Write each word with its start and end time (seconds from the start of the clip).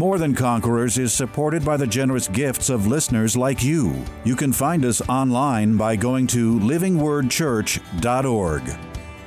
More 0.00 0.16
Than 0.16 0.34
Conquerors 0.34 0.96
is 0.96 1.12
supported 1.12 1.62
by 1.62 1.76
the 1.76 1.86
generous 1.86 2.26
gifts 2.26 2.70
of 2.70 2.86
listeners 2.86 3.36
like 3.36 3.62
you. 3.62 4.02
You 4.24 4.34
can 4.34 4.50
find 4.50 4.82
us 4.86 5.06
online 5.10 5.76
by 5.76 5.96
going 5.96 6.26
to 6.28 6.58
livingwordchurch.org. 6.58 8.62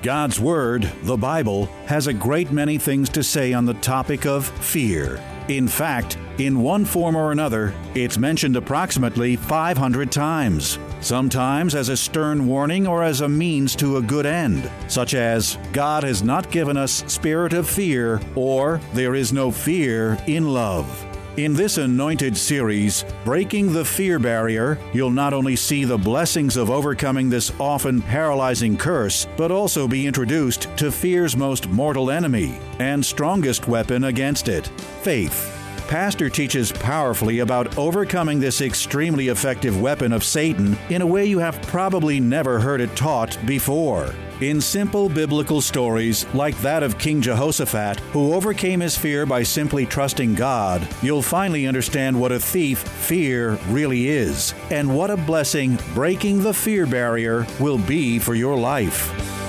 God's 0.01 0.39
Word, 0.39 0.91
the 1.03 1.15
Bible, 1.15 1.67
has 1.85 2.07
a 2.07 2.13
great 2.13 2.51
many 2.51 2.79
things 2.79 3.07
to 3.09 3.21
say 3.21 3.53
on 3.53 3.67
the 3.67 3.75
topic 3.75 4.25
of 4.25 4.47
fear. 4.47 5.23
In 5.47 5.67
fact, 5.67 6.17
in 6.39 6.61
one 6.61 6.83
form 6.83 7.15
or 7.15 7.31
another, 7.31 7.73
it's 7.93 8.17
mentioned 8.17 8.55
approximately 8.55 9.35
500 9.35 10.11
times, 10.11 10.79
sometimes 10.99 11.75
as 11.75 11.89
a 11.89 11.97
stern 11.97 12.47
warning 12.47 12.87
or 12.87 13.03
as 13.03 13.21
a 13.21 13.29
means 13.29 13.75
to 13.75 13.97
a 13.97 14.01
good 14.01 14.25
end, 14.25 14.69
such 14.87 15.13
as 15.13 15.59
God 15.73 16.03
has 16.03 16.23
not 16.23 16.49
given 16.49 16.75
us 16.75 17.03
spirit 17.05 17.53
of 17.53 17.69
fear 17.69 18.19
or 18.35 18.81
there 18.93 19.13
is 19.13 19.31
no 19.31 19.51
fear 19.51 20.17
in 20.25 20.51
love. 20.51 21.05
In 21.37 21.53
this 21.53 21.79
anointed 21.79 22.37
series, 22.37 23.05
Breaking 23.25 23.73
the 23.73 23.83
Fear 23.83 24.19
Barrier, 24.19 24.77
you'll 24.93 25.09
not 25.09 25.33
only 25.33 25.55
see 25.55 25.83
the 25.83 25.97
blessings 25.97 26.57
of 26.57 26.69
overcoming 26.69 27.27
this 27.27 27.51
often 27.59 28.03
paralyzing 28.03 28.77
curse, 28.77 29.27
but 29.35 29.51
also 29.51 29.87
be 29.87 30.05
introduced 30.05 30.67
to 30.77 30.91
fear's 30.91 31.35
most 31.35 31.67
mortal 31.69 32.11
enemy 32.11 32.59
and 32.77 33.03
strongest 33.03 33.67
weapon 33.67 34.03
against 34.05 34.47
it 34.47 34.67
faith. 35.01 35.52
Pastor 35.87 36.29
teaches 36.29 36.71
powerfully 36.71 37.39
about 37.39 37.77
overcoming 37.77 38.39
this 38.39 38.61
extremely 38.61 39.27
effective 39.27 39.79
weapon 39.79 40.11
of 40.13 40.23
Satan 40.23 40.77
in 40.89 41.01
a 41.01 41.07
way 41.07 41.25
you 41.25 41.39
have 41.39 41.61
probably 41.63 42.19
never 42.19 42.59
heard 42.59 42.81
it 42.81 42.95
taught 42.95 43.37
before. 43.45 44.13
In 44.41 44.59
simple 44.59 45.07
biblical 45.07 45.61
stories 45.61 46.25
like 46.33 46.59
that 46.61 46.83
of 46.83 46.97
King 46.97 47.21
Jehoshaphat, 47.21 47.99
who 48.11 48.33
overcame 48.33 48.79
his 48.79 48.97
fear 48.97 49.25
by 49.25 49.43
simply 49.43 49.85
trusting 49.85 50.33
God, 50.35 50.87
you'll 51.01 51.21
finally 51.21 51.67
understand 51.67 52.19
what 52.19 52.31
a 52.31 52.39
thief 52.39 52.79
fear 52.79 53.59
really 53.67 54.07
is 54.07 54.53
and 54.71 54.95
what 54.95 55.11
a 55.11 55.17
blessing 55.17 55.77
breaking 55.93 56.41
the 56.41 56.53
fear 56.53 56.85
barrier 56.85 57.45
will 57.59 57.77
be 57.77 58.19
for 58.19 58.35
your 58.35 58.57
life. 58.57 59.42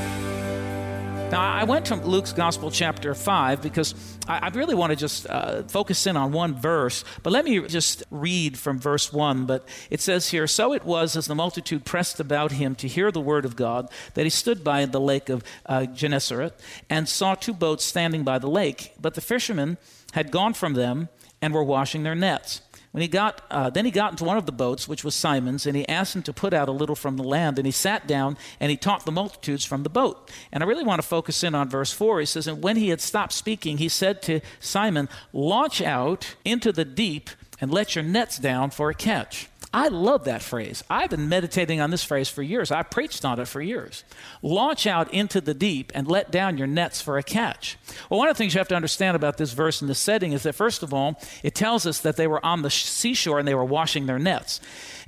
Now, 1.30 1.40
I 1.40 1.64
went 1.64 1.86
to 1.86 1.96
Luke's 1.96 2.32
Gospel, 2.32 2.70
chapter 2.70 3.14
5, 3.14 3.62
because 3.62 3.94
I, 4.28 4.48
really 4.50 4.74
want 4.74 4.90
to 4.90 4.96
just 4.96 5.28
uh, 5.28 5.62
focus 5.64 6.06
in 6.06 6.16
on 6.16 6.32
one 6.32 6.54
verse. 6.54 7.04
But 7.22 7.32
let 7.32 7.44
me 7.44 7.60
just 7.66 8.04
read 8.10 8.58
from 8.58 8.78
verse 8.78 9.12
1. 9.12 9.46
But 9.46 9.66
it 9.90 10.00
says 10.00 10.28
here 10.28 10.46
So 10.46 10.72
it 10.72 10.84
was, 10.84 11.16
as 11.16 11.26
the 11.26 11.34
multitude 11.34 11.84
pressed 11.84 12.20
about 12.20 12.52
him 12.52 12.74
to 12.76 12.86
hear 12.86 13.10
the 13.10 13.20
word 13.20 13.44
of 13.44 13.56
God, 13.56 13.88
that 14.14 14.24
he 14.24 14.30
stood 14.30 14.62
by 14.62 14.84
the 14.84 15.00
lake 15.00 15.28
of 15.28 15.42
uh, 15.66 15.86
Gennesaret 15.86 16.52
and 16.88 17.08
saw 17.08 17.34
two 17.34 17.54
boats 17.54 17.84
standing 17.84 18.22
by 18.22 18.38
the 18.38 18.48
lake. 18.48 18.92
But 19.00 19.14
the 19.14 19.20
fishermen 19.20 19.78
had 20.12 20.30
gone 20.30 20.54
from 20.54 20.74
them 20.74 21.08
and 21.42 21.52
were 21.52 21.64
washing 21.64 22.04
their 22.04 22.14
nets. 22.14 22.60
When 22.94 23.02
he 23.02 23.08
got, 23.08 23.42
uh, 23.50 23.70
then 23.70 23.84
he 23.84 23.90
got 23.90 24.12
into 24.12 24.22
one 24.22 24.36
of 24.36 24.46
the 24.46 24.52
boats, 24.52 24.86
which 24.86 25.02
was 25.02 25.16
Simon's, 25.16 25.66
and 25.66 25.76
he 25.76 25.88
asked 25.88 26.14
him 26.14 26.22
to 26.22 26.32
put 26.32 26.54
out 26.54 26.68
a 26.68 26.70
little 26.70 26.94
from 26.94 27.16
the 27.16 27.24
land. 27.24 27.58
And 27.58 27.66
he 27.66 27.72
sat 27.72 28.06
down 28.06 28.38
and 28.60 28.70
he 28.70 28.76
taught 28.76 29.04
the 29.04 29.10
multitudes 29.10 29.64
from 29.64 29.82
the 29.82 29.88
boat. 29.88 30.30
And 30.52 30.62
I 30.62 30.66
really 30.68 30.84
want 30.84 31.02
to 31.02 31.08
focus 31.08 31.42
in 31.42 31.56
on 31.56 31.68
verse 31.68 31.90
4. 31.90 32.20
He 32.20 32.26
says, 32.26 32.46
And 32.46 32.62
when 32.62 32.76
he 32.76 32.90
had 32.90 33.00
stopped 33.00 33.32
speaking, 33.32 33.78
he 33.78 33.88
said 33.88 34.22
to 34.22 34.38
Simon, 34.60 35.08
Launch 35.32 35.82
out 35.82 36.36
into 36.44 36.70
the 36.70 36.84
deep 36.84 37.30
and 37.60 37.72
let 37.72 37.96
your 37.96 38.04
nets 38.04 38.38
down 38.38 38.70
for 38.70 38.90
a 38.90 38.94
catch. 38.94 39.48
I 39.74 39.88
love 39.88 40.22
that 40.26 40.40
phrase. 40.40 40.84
I've 40.88 41.10
been 41.10 41.28
meditating 41.28 41.80
on 41.80 41.90
this 41.90 42.04
phrase 42.04 42.28
for 42.28 42.44
years. 42.44 42.70
I 42.70 42.84
preached 42.84 43.24
on 43.24 43.40
it 43.40 43.48
for 43.48 43.60
years. 43.60 44.04
Launch 44.40 44.86
out 44.86 45.12
into 45.12 45.40
the 45.40 45.52
deep 45.52 45.90
and 45.96 46.06
let 46.06 46.30
down 46.30 46.56
your 46.56 46.68
nets 46.68 47.00
for 47.00 47.18
a 47.18 47.24
catch. 47.24 47.76
Well, 48.08 48.18
one 48.18 48.28
of 48.28 48.36
the 48.36 48.38
things 48.38 48.54
you 48.54 48.60
have 48.60 48.68
to 48.68 48.76
understand 48.76 49.16
about 49.16 49.36
this 49.36 49.52
verse 49.52 49.80
and 49.80 49.90
the 49.90 49.94
setting 49.96 50.32
is 50.32 50.44
that, 50.44 50.54
first 50.54 50.84
of 50.84 50.94
all, 50.94 51.20
it 51.42 51.56
tells 51.56 51.86
us 51.86 51.98
that 51.98 52.16
they 52.16 52.28
were 52.28 52.44
on 52.46 52.62
the 52.62 52.70
seashore 52.70 53.40
and 53.40 53.48
they 53.48 53.54
were 53.56 53.64
washing 53.64 54.06
their 54.06 54.20
nets. 54.20 54.60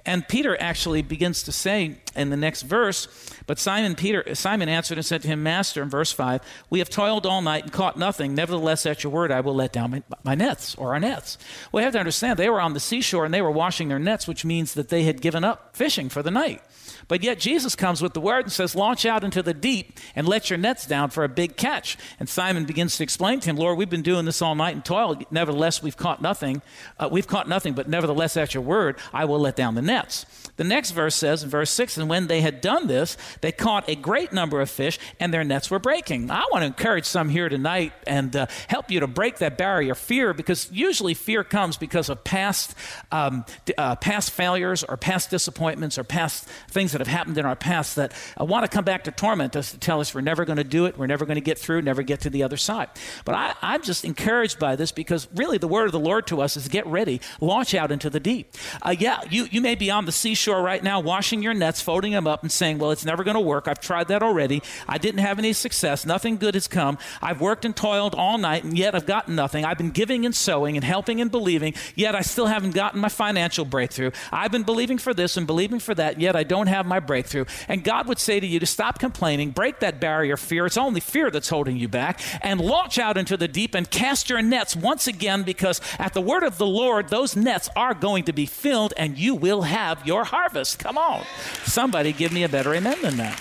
And 0.04 0.26
Peter 0.26 0.60
actually 0.60 1.02
begins 1.02 1.44
to 1.44 1.52
say 1.52 1.98
in 2.16 2.30
the 2.30 2.36
next 2.36 2.62
verse, 2.62 3.08
but 3.46 3.58
Simon 3.58 3.94
Peter 3.94 4.34
Simon 4.34 4.68
answered 4.68 4.98
and 4.98 5.04
said 5.04 5.22
to 5.22 5.28
him, 5.28 5.42
Master, 5.42 5.82
in 5.82 5.90
verse 5.90 6.12
5, 6.12 6.40
we 6.70 6.78
have 6.78 6.88
toiled 6.88 7.26
all 7.26 7.42
night 7.42 7.64
and 7.64 7.72
caught 7.72 7.96
nothing. 7.98 8.34
Nevertheless, 8.34 8.86
at 8.86 9.04
your 9.04 9.12
word, 9.12 9.30
I 9.30 9.40
will 9.40 9.54
let 9.54 9.72
down 9.72 9.90
my, 9.90 10.02
my 10.24 10.34
nets 10.34 10.74
or 10.76 10.94
our 10.94 11.00
nets. 11.00 11.38
You 11.72 11.80
have 11.80 11.92
to 11.92 11.98
understand 11.98 12.38
they 12.38 12.50
were 12.50 12.60
on 12.60 12.72
the 12.72 12.80
seashore 12.80 13.24
and 13.24 13.32
they 13.32 13.42
were 13.42 13.50
washing 13.50 13.88
their 13.88 13.98
nets, 13.98 14.26
which 14.26 14.44
means 14.44 14.74
that 14.74 14.88
they 14.88 15.04
had 15.04 15.20
given 15.20 15.44
up 15.44 15.76
fishing 15.76 16.08
for 16.08 16.22
the 16.22 16.30
night. 16.30 16.62
But 17.08 17.22
yet 17.22 17.38
Jesus 17.38 17.74
comes 17.74 18.02
with 18.02 18.14
the 18.14 18.20
word 18.20 18.44
and 18.44 18.52
says, 18.52 18.74
Launch 18.74 19.06
out 19.06 19.24
into 19.24 19.42
the 19.42 19.54
deep 19.54 19.98
and 20.14 20.28
let 20.28 20.50
your 20.50 20.58
nets 20.58 20.86
down 20.86 21.10
for 21.10 21.24
a 21.24 21.28
big 21.28 21.56
catch. 21.56 21.96
And 22.18 22.28
Simon 22.28 22.64
begins 22.64 22.96
to 22.96 23.02
explain 23.02 23.40
to 23.40 23.50
him, 23.50 23.56
Lord, 23.56 23.78
we've 23.78 23.90
been 23.90 24.02
doing 24.02 24.24
this 24.24 24.42
all 24.42 24.54
night 24.54 24.74
and 24.74 24.84
toil. 24.84 25.20
Nevertheless, 25.30 25.82
we've 25.82 25.96
caught 25.96 26.22
nothing. 26.22 26.62
Uh, 26.98 27.08
we've 27.10 27.26
caught 27.26 27.48
nothing, 27.48 27.74
but 27.74 27.88
nevertheless, 27.88 28.36
at 28.36 28.54
your 28.54 28.62
word, 28.62 28.98
I 29.12 29.24
will 29.24 29.38
let 29.38 29.56
down 29.56 29.74
the 29.74 29.82
nets. 29.82 30.26
The 30.56 30.64
next 30.64 30.92
verse 30.92 31.14
says 31.14 31.42
in 31.42 31.50
verse 31.50 31.70
6 31.70 31.98
And 31.98 32.08
when 32.08 32.26
they 32.26 32.40
had 32.40 32.60
done 32.60 32.86
this, 32.86 33.16
they 33.40 33.52
caught 33.52 33.88
a 33.88 33.94
great 33.94 34.32
number 34.32 34.60
of 34.60 34.70
fish, 34.70 34.98
and 35.20 35.32
their 35.32 35.44
nets 35.44 35.70
were 35.70 35.78
breaking. 35.78 36.30
I 36.30 36.44
want 36.50 36.62
to 36.62 36.66
encourage 36.66 37.04
some 37.04 37.28
here 37.28 37.48
tonight 37.48 37.92
and 38.06 38.34
uh, 38.34 38.46
help 38.68 38.90
you 38.90 39.00
to 39.00 39.06
break 39.06 39.38
that 39.38 39.58
barrier 39.58 39.92
of 39.92 39.98
fear 39.98 40.32
because 40.34 40.70
usually 40.72 41.14
fear 41.14 41.44
comes 41.44 41.76
because 41.76 42.08
of 42.08 42.24
past, 42.24 42.74
um, 43.12 43.44
uh, 43.76 43.96
past 43.96 44.30
failures 44.30 44.84
or 44.84 44.96
past 44.96 45.30
disappointments 45.30 45.98
or 45.98 46.04
past 46.04 46.44
things 46.68 46.85
that 46.92 47.00
have 47.00 47.08
happened 47.08 47.38
in 47.38 47.46
our 47.46 47.56
past 47.56 47.96
that 47.96 48.12
want 48.38 48.64
to 48.64 48.68
come 48.68 48.84
back 48.84 49.04
to 49.04 49.10
torment 49.10 49.56
us 49.56 49.72
to 49.72 49.78
tell 49.78 50.00
us 50.00 50.14
we're 50.14 50.20
never 50.20 50.44
going 50.44 50.56
to 50.56 50.64
do 50.64 50.86
it, 50.86 50.96
we're 50.96 51.06
never 51.06 51.26
going 51.26 51.36
to 51.36 51.40
get 51.40 51.58
through, 51.58 51.82
never 51.82 52.02
get 52.02 52.20
to 52.20 52.30
the 52.30 52.42
other 52.42 52.56
side. 52.56 52.88
But 53.24 53.34
I, 53.34 53.54
I'm 53.62 53.82
just 53.82 54.04
encouraged 54.04 54.58
by 54.58 54.76
this 54.76 54.92
because 54.92 55.28
really 55.34 55.58
the 55.58 55.68
word 55.68 55.86
of 55.86 55.92
the 55.92 56.00
Lord 56.00 56.26
to 56.28 56.40
us 56.40 56.56
is 56.56 56.68
get 56.68 56.86
ready, 56.86 57.20
launch 57.40 57.74
out 57.74 57.90
into 57.90 58.10
the 58.10 58.20
deep. 58.20 58.54
Uh, 58.82 58.94
yeah, 58.98 59.22
you, 59.30 59.46
you 59.50 59.60
may 59.60 59.74
be 59.74 59.90
on 59.90 60.06
the 60.06 60.12
seashore 60.12 60.62
right 60.62 60.82
now 60.82 61.00
washing 61.00 61.42
your 61.42 61.54
nets, 61.54 61.80
folding 61.80 62.12
them 62.12 62.26
up, 62.26 62.42
and 62.42 62.52
saying, 62.52 62.78
Well, 62.78 62.90
it's 62.90 63.04
never 63.04 63.24
going 63.24 63.34
to 63.34 63.40
work. 63.40 63.68
I've 63.68 63.80
tried 63.80 64.08
that 64.08 64.22
already. 64.22 64.62
I 64.88 64.98
didn't 64.98 65.20
have 65.20 65.38
any 65.38 65.52
success. 65.52 66.06
Nothing 66.06 66.36
good 66.36 66.54
has 66.54 66.68
come. 66.68 66.98
I've 67.22 67.40
worked 67.40 67.64
and 67.64 67.74
toiled 67.74 68.14
all 68.14 68.38
night, 68.38 68.64
and 68.64 68.76
yet 68.76 68.94
I've 68.94 69.06
gotten 69.06 69.34
nothing. 69.34 69.64
I've 69.64 69.78
been 69.78 69.90
giving 69.90 70.26
and 70.26 70.34
sowing 70.34 70.76
and 70.76 70.84
helping 70.84 71.20
and 71.20 71.30
believing, 71.30 71.74
yet 71.94 72.14
I 72.14 72.20
still 72.20 72.46
haven't 72.46 72.74
gotten 72.74 73.00
my 73.00 73.08
financial 73.08 73.64
breakthrough. 73.64 74.10
I've 74.30 74.52
been 74.52 74.62
believing 74.62 74.98
for 74.98 75.14
this 75.14 75.36
and 75.36 75.46
believing 75.46 75.78
for 75.78 75.94
that, 75.94 76.20
yet 76.20 76.36
I 76.36 76.44
don't 76.44 76.66
have 76.66 76.75
my 76.84 77.00
breakthrough. 77.00 77.46
And 77.68 77.82
God 77.82 78.08
would 78.08 78.18
say 78.18 78.40
to 78.40 78.46
you 78.46 78.60
to 78.60 78.66
stop 78.66 78.98
complaining, 78.98 79.52
break 79.52 79.80
that 79.80 80.00
barrier 80.00 80.34
of 80.34 80.40
fear. 80.40 80.66
It's 80.66 80.76
only 80.76 81.00
fear 81.00 81.30
that's 81.30 81.48
holding 81.48 81.76
you 81.76 81.88
back, 81.88 82.20
and 82.44 82.60
launch 82.60 82.98
out 82.98 83.16
into 83.16 83.36
the 83.36 83.48
deep 83.48 83.74
and 83.74 83.90
cast 83.90 84.28
your 84.28 84.42
nets 84.42 84.76
once 84.76 85.06
again 85.06 85.42
because 85.42 85.80
at 85.98 86.12
the 86.12 86.20
word 86.20 86.42
of 86.42 86.58
the 86.58 86.66
Lord, 86.66 87.08
those 87.08 87.36
nets 87.36 87.70
are 87.76 87.94
going 87.94 88.24
to 88.24 88.32
be 88.32 88.46
filled 88.46 88.92
and 88.96 89.16
you 89.16 89.34
will 89.34 89.62
have 89.62 90.06
your 90.06 90.24
harvest. 90.24 90.78
Come 90.78 90.98
on. 90.98 91.24
Somebody 91.64 92.12
give 92.12 92.32
me 92.32 92.42
a 92.42 92.48
better 92.48 92.74
amen 92.74 93.00
than 93.02 93.16
that. 93.16 93.40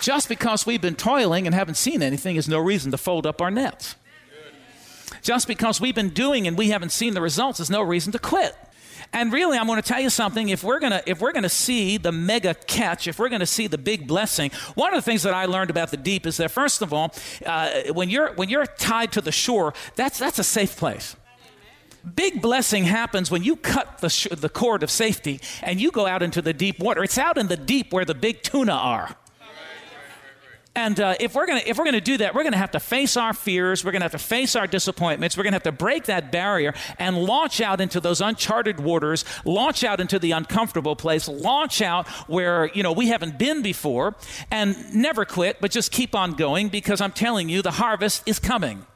Just 0.00 0.28
because 0.28 0.64
we've 0.64 0.80
been 0.80 0.94
toiling 0.94 1.46
and 1.46 1.54
haven't 1.54 1.74
seen 1.74 2.02
anything 2.02 2.36
is 2.36 2.48
no 2.48 2.58
reason 2.58 2.92
to 2.92 2.98
fold 2.98 3.26
up 3.26 3.42
our 3.42 3.50
nets. 3.50 3.96
Just 5.22 5.48
because 5.48 5.80
we've 5.80 5.94
been 5.94 6.10
doing 6.10 6.46
and 6.46 6.56
we 6.56 6.70
haven't 6.70 6.90
seen 6.90 7.14
the 7.14 7.20
results 7.20 7.60
is 7.60 7.70
no 7.70 7.82
reason 7.82 8.12
to 8.12 8.18
quit. 8.18 8.56
And 9.12 9.32
really, 9.32 9.56
I'm 9.56 9.66
going 9.66 9.80
to 9.80 9.88
tell 9.88 10.00
you 10.00 10.10
something. 10.10 10.50
If 10.50 10.62
we're 10.62 10.80
going 10.80 10.92
to 10.92 11.02
if 11.08 11.20
we're 11.20 11.32
going 11.32 11.44
to 11.44 11.48
see 11.48 11.96
the 11.96 12.12
mega 12.12 12.54
catch, 12.54 13.08
if 13.08 13.18
we're 13.18 13.30
going 13.30 13.40
to 13.40 13.46
see 13.46 13.66
the 13.66 13.78
big 13.78 14.06
blessing, 14.06 14.50
one 14.74 14.92
of 14.92 14.98
the 14.98 15.10
things 15.10 15.22
that 15.22 15.32
I 15.32 15.46
learned 15.46 15.70
about 15.70 15.90
the 15.90 15.96
deep 15.96 16.26
is 16.26 16.36
that 16.36 16.50
first 16.50 16.82
of 16.82 16.92
all, 16.92 17.14
uh, 17.46 17.70
when 17.92 18.10
you're 18.10 18.32
when 18.34 18.48
you're 18.48 18.66
tied 18.66 19.12
to 19.12 19.20
the 19.20 19.32
shore, 19.32 19.72
that's 19.96 20.18
that's 20.18 20.38
a 20.38 20.44
safe 20.44 20.76
place. 20.76 21.16
Big 22.14 22.40
blessing 22.40 22.84
happens 22.84 23.30
when 23.30 23.42
you 23.42 23.56
cut 23.56 23.98
the, 23.98 24.08
sh- 24.08 24.28
the 24.30 24.48
cord 24.48 24.82
of 24.82 24.90
safety 24.90 25.40
and 25.62 25.80
you 25.80 25.90
go 25.90 26.06
out 26.06 26.22
into 26.22 26.40
the 26.40 26.52
deep 26.52 26.78
water. 26.78 27.02
It's 27.02 27.18
out 27.18 27.36
in 27.36 27.48
the 27.48 27.56
deep 27.56 27.92
where 27.92 28.04
the 28.04 28.14
big 28.14 28.42
tuna 28.42 28.72
are. 28.72 29.16
And 30.78 31.00
uh, 31.00 31.16
if 31.18 31.34
we're 31.34 31.48
gonna 31.48 31.62
if 31.66 31.76
we're 31.76 31.84
gonna 31.84 32.00
do 32.00 32.18
that, 32.18 32.36
we're 32.36 32.44
gonna 32.44 32.56
have 32.56 32.70
to 32.70 32.78
face 32.78 33.16
our 33.16 33.32
fears. 33.32 33.84
We're 33.84 33.90
gonna 33.90 34.04
have 34.04 34.12
to 34.12 34.18
face 34.18 34.54
our 34.54 34.68
disappointments. 34.68 35.36
We're 35.36 35.42
gonna 35.42 35.56
have 35.56 35.64
to 35.64 35.72
break 35.72 36.04
that 36.04 36.30
barrier 36.30 36.72
and 37.00 37.18
launch 37.18 37.60
out 37.60 37.80
into 37.80 37.98
those 37.98 38.20
uncharted 38.20 38.78
waters. 38.78 39.24
Launch 39.44 39.82
out 39.82 39.98
into 39.98 40.20
the 40.20 40.30
uncomfortable 40.30 40.94
place. 40.94 41.26
Launch 41.26 41.82
out 41.82 42.06
where 42.28 42.66
you 42.74 42.84
know 42.84 42.92
we 42.92 43.08
haven't 43.08 43.40
been 43.40 43.60
before, 43.60 44.14
and 44.52 44.76
never 44.94 45.24
quit, 45.24 45.60
but 45.60 45.72
just 45.72 45.90
keep 45.90 46.14
on 46.14 46.34
going 46.34 46.68
because 46.68 47.00
I'm 47.00 47.10
telling 47.12 47.48
you, 47.48 47.60
the 47.60 47.72
harvest 47.72 48.22
is 48.24 48.38
coming. 48.38 48.86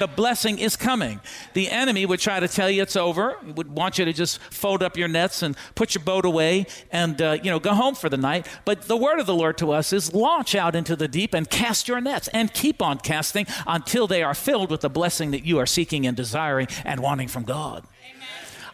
The 0.00 0.08
blessing 0.08 0.58
is 0.58 0.76
coming. 0.76 1.20
The 1.52 1.70
enemy 1.70 2.06
would 2.06 2.20
try 2.20 2.40
to 2.40 2.48
tell 2.48 2.68
you 2.68 2.82
it's 2.82 2.96
over, 2.96 3.36
he 3.44 3.52
would 3.52 3.70
want 3.70 3.98
you 3.98 4.04
to 4.06 4.12
just 4.12 4.40
fold 4.40 4.82
up 4.82 4.96
your 4.96 5.08
nets 5.08 5.42
and 5.42 5.56
put 5.74 5.94
your 5.94 6.02
boat 6.02 6.24
away 6.24 6.66
and, 6.90 7.20
uh, 7.20 7.36
you 7.42 7.50
know, 7.50 7.60
go 7.60 7.74
home 7.74 7.94
for 7.94 8.08
the 8.08 8.16
night. 8.16 8.48
But 8.64 8.82
the 8.82 8.96
word 8.96 9.20
of 9.20 9.26
the 9.26 9.34
Lord 9.34 9.58
to 9.58 9.72
us 9.72 9.92
is 9.92 10.12
launch 10.12 10.54
out 10.54 10.74
into 10.74 10.96
the 10.96 11.06
deep 11.06 11.34
and 11.34 11.48
cast 11.48 11.86
your 11.86 12.00
nets 12.00 12.28
and 12.28 12.52
keep 12.52 12.82
on 12.82 12.98
casting 12.98 13.46
until 13.66 14.06
they 14.06 14.22
are 14.22 14.34
filled 14.34 14.70
with 14.70 14.80
the 14.80 14.90
blessing 14.90 15.30
that 15.32 15.44
you 15.44 15.58
are 15.58 15.66
seeking 15.66 16.06
and 16.06 16.16
desiring 16.16 16.66
and 16.84 17.00
wanting 17.00 17.28
from 17.28 17.44
God. 17.44 17.84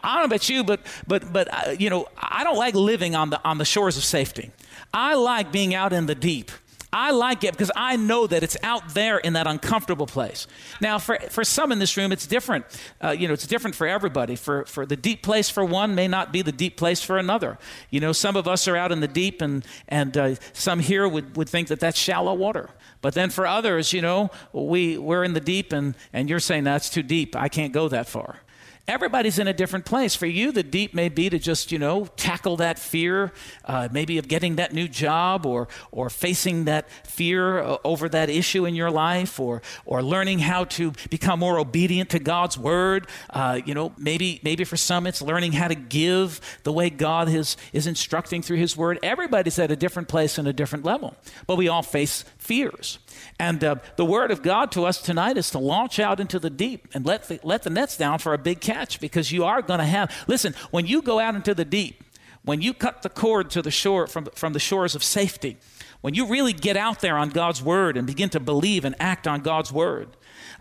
I 0.03 0.13
don't 0.13 0.21
know 0.21 0.37
about 0.37 0.49
you, 0.49 0.63
but 0.63 0.81
but 1.09 1.33
but 1.33 1.49
uh, 1.53 1.71
you 1.73 1.91
know, 1.91 2.07
I 2.17 2.45
don't 2.45 2.57
like 2.57 2.75
living 2.77 3.17
on 3.17 3.31
the 3.31 3.41
on 3.45 3.59
the 3.59 3.65
shores 3.65 3.97
of 3.97 4.05
safety. 4.05 4.53
I 4.95 5.15
like 5.15 5.51
being 5.51 5.75
out 5.75 5.93
in 5.93 6.07
the 6.07 6.15
deep. 6.15 6.53
I 6.99 7.11
like 7.11 7.45
it 7.45 7.53
because 7.53 7.71
I 7.77 7.97
know 7.97 8.27
that 8.27 8.43
it's 8.43 8.57
out 8.63 8.95
there 8.95 9.19
in 9.19 9.35
that 9.35 9.47
uncomfortable 9.47 10.07
place. 10.07 10.47
Now, 10.81 10.99
for, 10.99 11.19
for 11.29 11.45
some 11.45 11.71
in 11.71 11.79
this 11.79 11.95
room, 11.99 12.11
it's 12.11 12.27
different. 12.27 12.65
Uh, 13.05 13.11
you 13.11 13.29
know, 13.29 13.35
it's 13.35 13.47
different 13.47 13.77
for 13.77 13.87
everybody. 13.87 14.35
For, 14.35 14.65
for 14.65 14.87
the 14.87 14.97
deep 14.97 15.23
place 15.23 15.51
for 15.51 15.63
one 15.63 15.95
may 15.95 16.09
not 16.09 16.33
be 16.33 16.41
the 16.41 16.53
deep 16.53 16.79
place 16.79 17.03
for 17.03 17.19
another. 17.19 17.59
You 17.91 18.01
know, 18.01 18.13
some 18.13 18.35
of 18.35 18.49
us 18.49 18.67
are 18.67 18.77
out 18.77 18.93
in 18.93 19.01
the 19.01 19.09
deep, 19.09 19.43
and, 19.43 19.63
and 19.89 20.17
uh, 20.17 20.35
some 20.55 20.81
here 20.81 21.07
would, 21.07 21.37
would 21.37 21.51
think 21.51 21.69
that 21.69 21.81
that's 21.81 21.99
shallow 21.99 22.33
water. 22.33 22.71
But 23.03 23.13
then 23.13 23.29
for 23.29 23.47
others, 23.47 23.93
you 23.93 24.01
know, 24.01 24.31
we, 24.55 24.97
we're 24.97 25.23
in 25.23 25.35
the 25.35 25.41
deep, 25.41 25.75
and, 25.75 25.95
and 26.15 26.31
you're 26.31 26.41
saying 26.41 26.65
that's 26.65 26.89
too 26.89 27.03
deep. 27.03 27.37
I 27.37 27.51
can't 27.51 27.75
go 27.75 27.89
that 27.89 28.09
far. 28.09 28.41
Everybody's 28.89 29.41
in 29.41 29.49
a 29.49 29.53
different 29.53 29.85
place. 29.85 30.15
For 30.15 30.27
you, 30.27 30.53
the 30.53 30.63
deep 30.63 30.95
may 30.95 31.09
be 31.09 31.29
to 31.29 31.41
just, 31.41 31.73
you 31.73 31.79
know, 31.79 32.07
tackle 32.17 32.57
that 32.59 32.79
fear, 32.79 33.33
uh, 33.65 33.89
maybe 33.91 34.19
of 34.19 34.29
getting 34.29 34.57
that 34.57 34.73
new 34.73 34.87
job 34.87 35.45
or, 35.45 35.67
or 35.91 36.09
facing 36.09 36.67
that 36.67 36.89
fear 37.05 37.59
uh, 37.59 37.79
over 37.85 38.09
that 38.09 38.31
issue 38.31 38.65
in 38.65 38.77
your 38.77 38.93
life 38.93 39.41
or, 39.41 39.61
or 39.87 40.05
learning 40.05 40.39
how 40.39 40.65
to 40.65 40.93
become 41.11 41.41
more 41.41 41.59
obedient 41.59 42.11
to 42.11 42.21
God's 42.21 42.57
word. 42.57 43.09
Uh, 43.29 43.61
you 43.65 43.75
know, 43.75 43.93
maybe, 43.99 44.41
maybe 44.45 44.63
for 44.63 44.77
some 44.77 45.07
it's 45.09 45.21
learning 45.21 45.51
how 45.53 45.67
to 45.67 45.75
give 45.75 46.41
the 46.63 46.73
way 46.73 46.89
God 46.89 47.29
is, 47.29 47.57
is 47.73 47.89
instructing 47.89 48.41
through 48.41 48.59
his 48.59 48.77
word. 48.77 49.01
Everybody's 49.03 49.59
at 49.59 49.73
a 49.73 49.77
different 49.77 50.07
place 50.07 50.39
and 50.39 50.47
a 50.47 50.53
different 50.53 50.85
level, 50.85 51.17
but 51.49 51.57
we 51.57 51.67
all 51.67 51.83
face 51.83 52.25
fears. 52.47 52.99
And 53.39 53.63
uh, 53.63 53.77
the 53.97 54.05
word 54.05 54.31
of 54.31 54.43
God 54.43 54.73
to 54.73 54.87
us 54.87 55.03
tonight 55.03 55.37
is 55.37 55.51
to 55.51 55.59
launch 55.59 55.99
out 55.99 56.21
into 56.21 56.39
the 56.39 56.49
deep 56.49 56.89
and 56.95 57.05
let 57.05 57.25
the, 57.25 57.41
let 57.43 57.65
the 57.65 57.71
nets 57.71 57.97
down 57.97 58.19
for 58.19 58.33
a 58.33 58.39
big 58.39 58.61
catch 58.61 59.01
because 59.01 59.33
you 59.33 59.45
are 59.45 59.61
going 59.61 59.81
to 59.81 59.87
have. 59.87 60.15
Listen, 60.27 60.55
when 60.71 60.87
you 60.87 61.03
go 61.03 61.19
out 61.19 61.35
into 61.35 61.55
the 61.55 61.65
deep, 61.65 62.03
when 62.45 62.63
you 62.63 62.73
cut 62.73 63.03
the 63.03 63.09
cord 63.09 63.51
to 63.51 63.63
the 63.63 63.71
shore 63.71 64.07
from, 64.07 64.27
from 64.35 64.53
the 64.53 64.61
shores 64.61 64.95
of 64.95 65.03
safety, 65.03 65.59
when 66.01 66.15
you 66.15 66.27
really 66.27 66.53
get 66.53 66.77
out 66.77 67.01
there 67.01 67.19
on 67.19 67.31
God's 67.31 67.63
word 67.63 67.97
and 67.97 68.07
begin 68.07 68.29
to 68.31 68.41
believe 68.41 68.85
and 68.85 68.95
act 69.01 69.27
on 69.27 69.41
God's 69.41 69.73
word, 69.73 70.09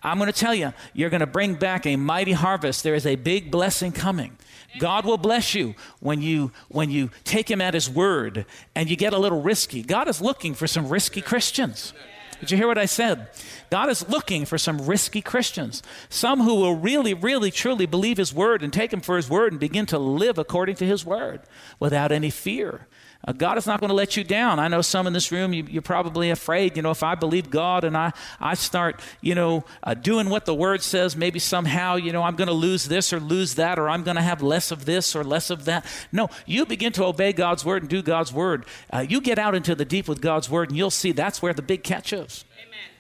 I'm 0.02 0.18
going 0.18 0.32
to 0.32 0.38
tell 0.38 0.56
you, 0.56 0.74
you're 0.94 1.10
going 1.10 1.22
to 1.22 1.28
bring 1.28 1.56
back 1.56 1.86
a 1.86 1.96
mighty 1.96 2.32
harvest. 2.32 2.84
There 2.84 2.96
is 2.96 3.06
a 3.06 3.16
big 3.16 3.52
blessing 3.52 3.92
coming. 3.92 4.38
God 4.80 5.06
will 5.06 5.18
bless 5.18 5.56
you 5.56 5.76
when 6.00 6.22
you 6.22 6.52
when 6.68 6.90
you 6.90 7.10
take 7.24 7.50
him 7.50 7.62
at 7.62 7.74
his 7.74 7.90
word 7.90 8.46
and 8.76 8.90
you 8.90 8.96
get 8.96 9.14
a 9.14 9.18
little 9.18 9.42
risky. 9.42 9.82
God 9.82 10.08
is 10.08 10.22
looking 10.22 10.54
for 10.54 10.68
some 10.68 10.90
risky 10.90 11.22
Christians. 11.22 11.94
Did 12.40 12.52
you 12.52 12.58
hear 12.58 12.68
what 12.68 12.78
I 12.78 12.86
said? 12.86 13.30
God 13.70 13.90
is 13.90 14.08
looking 14.10 14.46
for 14.46 14.58
some 14.58 14.86
risky 14.86 15.22
Christians, 15.22 15.82
some 16.10 16.42
who 16.42 16.56
will 16.56 16.76
really, 16.76 17.14
really, 17.14 17.50
truly 17.50 17.86
believe 17.86 18.18
His 18.18 18.34
word 18.34 18.62
and 18.62 18.74
take 18.74 18.92
Him 18.92 19.02
for 19.02 19.16
His 19.16 19.30
word 19.30 19.54
and 19.54 19.60
begin 19.60 19.86
to 19.88 19.98
live 19.98 20.38
according 20.38 20.76
to 20.78 20.86
His 20.86 21.06
word 21.06 21.42
without 21.80 22.12
any 22.12 22.30
fear. 22.30 22.88
Uh, 23.26 23.32
God 23.32 23.58
is 23.58 23.66
not 23.66 23.80
going 23.80 23.90
to 23.90 23.96
let 23.96 24.16
you 24.16 24.24
down. 24.24 24.60
I 24.60 24.68
know 24.68 24.82
some 24.82 25.08
in 25.08 25.14
this 25.14 25.32
room, 25.32 25.52
you, 25.54 25.80
are 25.80 25.82
probably 25.82 26.30
afraid, 26.30 26.78
you 26.78 26.84
know, 26.84 26.92
if 26.92 27.02
I 27.02 27.16
believe 27.16 27.50
God 27.50 27.84
and 27.84 27.98
I, 27.98 28.12
I 28.40 28.54
start, 28.54 29.02
you 29.20 29.34
know, 29.34 29.66
uh, 29.84 29.96
doing 29.96 30.30
what 30.30 30.46
the 30.46 30.54
word 30.54 30.82
says, 30.84 31.16
maybe 31.16 31.40
somehow, 31.40 31.96
you 31.96 32.12
know, 32.12 32.22
I'm 32.22 32.36
going 32.36 32.48
to 32.48 32.54
lose 32.54 32.86
this 32.86 33.12
or 33.12 33.20
lose 33.20 33.56
that, 33.56 33.80
or 33.80 33.90
I'm 33.90 34.04
going 34.04 34.16
to 34.16 34.22
have 34.22 34.44
less 34.44 34.72
of 34.72 34.86
this 34.86 35.16
or 35.16 35.24
less 35.24 35.50
of 35.50 35.66
that. 35.66 35.86
No, 36.12 36.30
you 36.46 36.66
begin 36.66 36.92
to 36.94 37.06
obey 37.06 37.34
God's 37.34 37.66
word 37.66 37.82
and 37.82 37.90
do 37.90 38.04
God's 38.04 38.32
word. 38.32 38.66
Uh, 38.94 39.06
you 39.08 39.22
get 39.22 39.40
out 39.40 39.56
into 39.56 39.74
the 39.74 39.86
deep 39.86 40.08
with 40.08 40.22
God's 40.22 40.50
word, 40.50 40.70
and 40.70 40.78
you'll 40.78 40.92
see 40.92 41.12
that's 41.12 41.42
where 41.42 41.54
the 41.54 41.64
big 41.64 41.84
catch 41.84 42.14
is. 42.14 42.46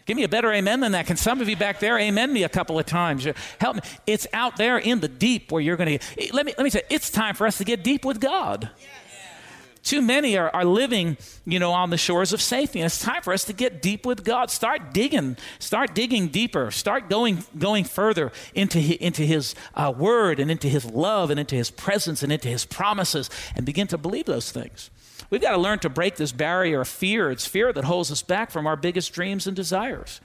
Give 0.05 0.15
me 0.15 0.23
a 0.23 0.29
better 0.29 0.51
amen 0.51 0.81
than 0.81 0.91
that. 0.91 1.07
Can 1.07 1.17
some 1.17 1.41
of 1.41 1.49
you 1.49 1.57
back 1.57 1.79
there 1.79 1.97
amen 1.97 2.31
me 2.31 2.43
a 2.43 2.49
couple 2.49 2.77
of 2.77 2.85
times? 2.85 3.27
Help 3.59 3.77
me. 3.77 3.81
It's 4.05 4.27
out 4.33 4.55
there 4.55 4.77
in 4.77 4.99
the 4.99 5.07
deep 5.07 5.51
where 5.51 5.61
you're 5.61 5.77
going 5.77 5.97
to. 5.97 6.31
Let 6.31 6.45
me 6.45 6.53
let 6.57 6.63
me 6.63 6.69
say, 6.69 6.83
it's 6.91 7.09
time 7.09 7.33
for 7.33 7.47
us 7.47 7.57
to 7.57 7.63
get 7.63 7.83
deep 7.83 8.05
with 8.05 8.19
God. 8.19 8.69
Too 9.85 10.01
many 10.01 10.35
are, 10.35 10.49
are 10.49 10.65
living, 10.65 11.15
you 11.45 11.59
know, 11.59 11.71
on 11.71 11.91
the 11.91 11.97
shores 11.97 12.33
of 12.33 12.41
safety. 12.41 12.79
And 12.79 12.87
it's 12.87 12.99
time 12.99 13.21
for 13.21 13.31
us 13.31 13.43
to 13.43 13.53
get 13.53 13.83
deep 13.83 14.03
with 14.03 14.23
God. 14.23 14.49
Start 14.49 14.95
digging. 14.95 15.37
Start 15.59 15.93
digging 15.93 16.29
deeper. 16.29 16.71
Start 16.71 17.07
going 17.07 17.43
going 17.55 17.83
further 17.83 18.31
into 18.55 18.79
his, 18.79 18.97
into 18.97 19.21
His 19.21 19.53
uh, 19.75 19.93
Word 19.95 20.39
and 20.39 20.49
into 20.49 20.67
His 20.67 20.85
love 20.85 21.29
and 21.29 21.39
into 21.39 21.55
His 21.55 21.69
presence 21.69 22.23
and 22.23 22.31
into 22.31 22.47
His 22.47 22.65
promises, 22.65 23.29
and 23.55 23.63
begin 23.63 23.85
to 23.87 23.97
believe 23.99 24.25
those 24.25 24.51
things. 24.51 24.89
We've 25.29 25.41
got 25.41 25.51
to 25.51 25.57
learn 25.57 25.77
to 25.79 25.89
break 25.89 26.15
this 26.15 26.31
barrier 26.31 26.81
of 26.81 26.87
fear. 26.87 27.29
It's 27.29 27.45
fear 27.45 27.71
that 27.71 27.83
holds 27.83 28.11
us 28.11 28.23
back 28.23 28.49
from 28.49 28.65
our 28.65 28.75
biggest 28.75 29.13
dreams 29.13 29.45
and 29.45 29.55
desires. 29.55 30.19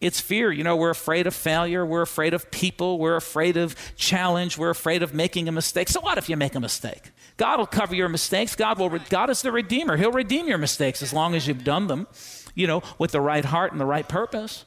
It's 0.00 0.20
fear. 0.20 0.52
You 0.52 0.62
know, 0.62 0.76
we're 0.76 0.90
afraid 0.90 1.26
of 1.26 1.34
failure. 1.34 1.84
We're 1.84 2.02
afraid 2.02 2.32
of 2.32 2.48
people. 2.52 2.98
We're 3.00 3.16
afraid 3.16 3.56
of 3.56 3.74
challenge. 3.96 4.56
We're 4.56 4.70
afraid 4.70 5.02
of 5.02 5.12
making 5.12 5.48
a 5.48 5.52
mistake. 5.52 5.88
So, 5.88 6.00
what 6.00 6.16
if 6.16 6.28
you 6.28 6.36
make 6.36 6.54
a 6.54 6.60
mistake? 6.60 7.10
God 7.40 7.58
will 7.58 7.66
cover 7.66 7.94
your 7.94 8.10
mistakes. 8.10 8.54
God, 8.54 8.78
will, 8.78 8.98
God 9.08 9.30
is 9.30 9.40
the 9.40 9.50
Redeemer. 9.50 9.96
He'll 9.96 10.12
redeem 10.12 10.46
your 10.46 10.58
mistakes 10.58 11.02
as 11.02 11.14
long 11.14 11.34
as 11.34 11.48
you've 11.48 11.64
done 11.64 11.86
them, 11.86 12.06
you 12.54 12.66
know, 12.66 12.82
with 12.98 13.12
the 13.12 13.20
right 13.22 13.46
heart 13.46 13.72
and 13.72 13.80
the 13.80 13.86
right 13.86 14.06
purpose. 14.06 14.66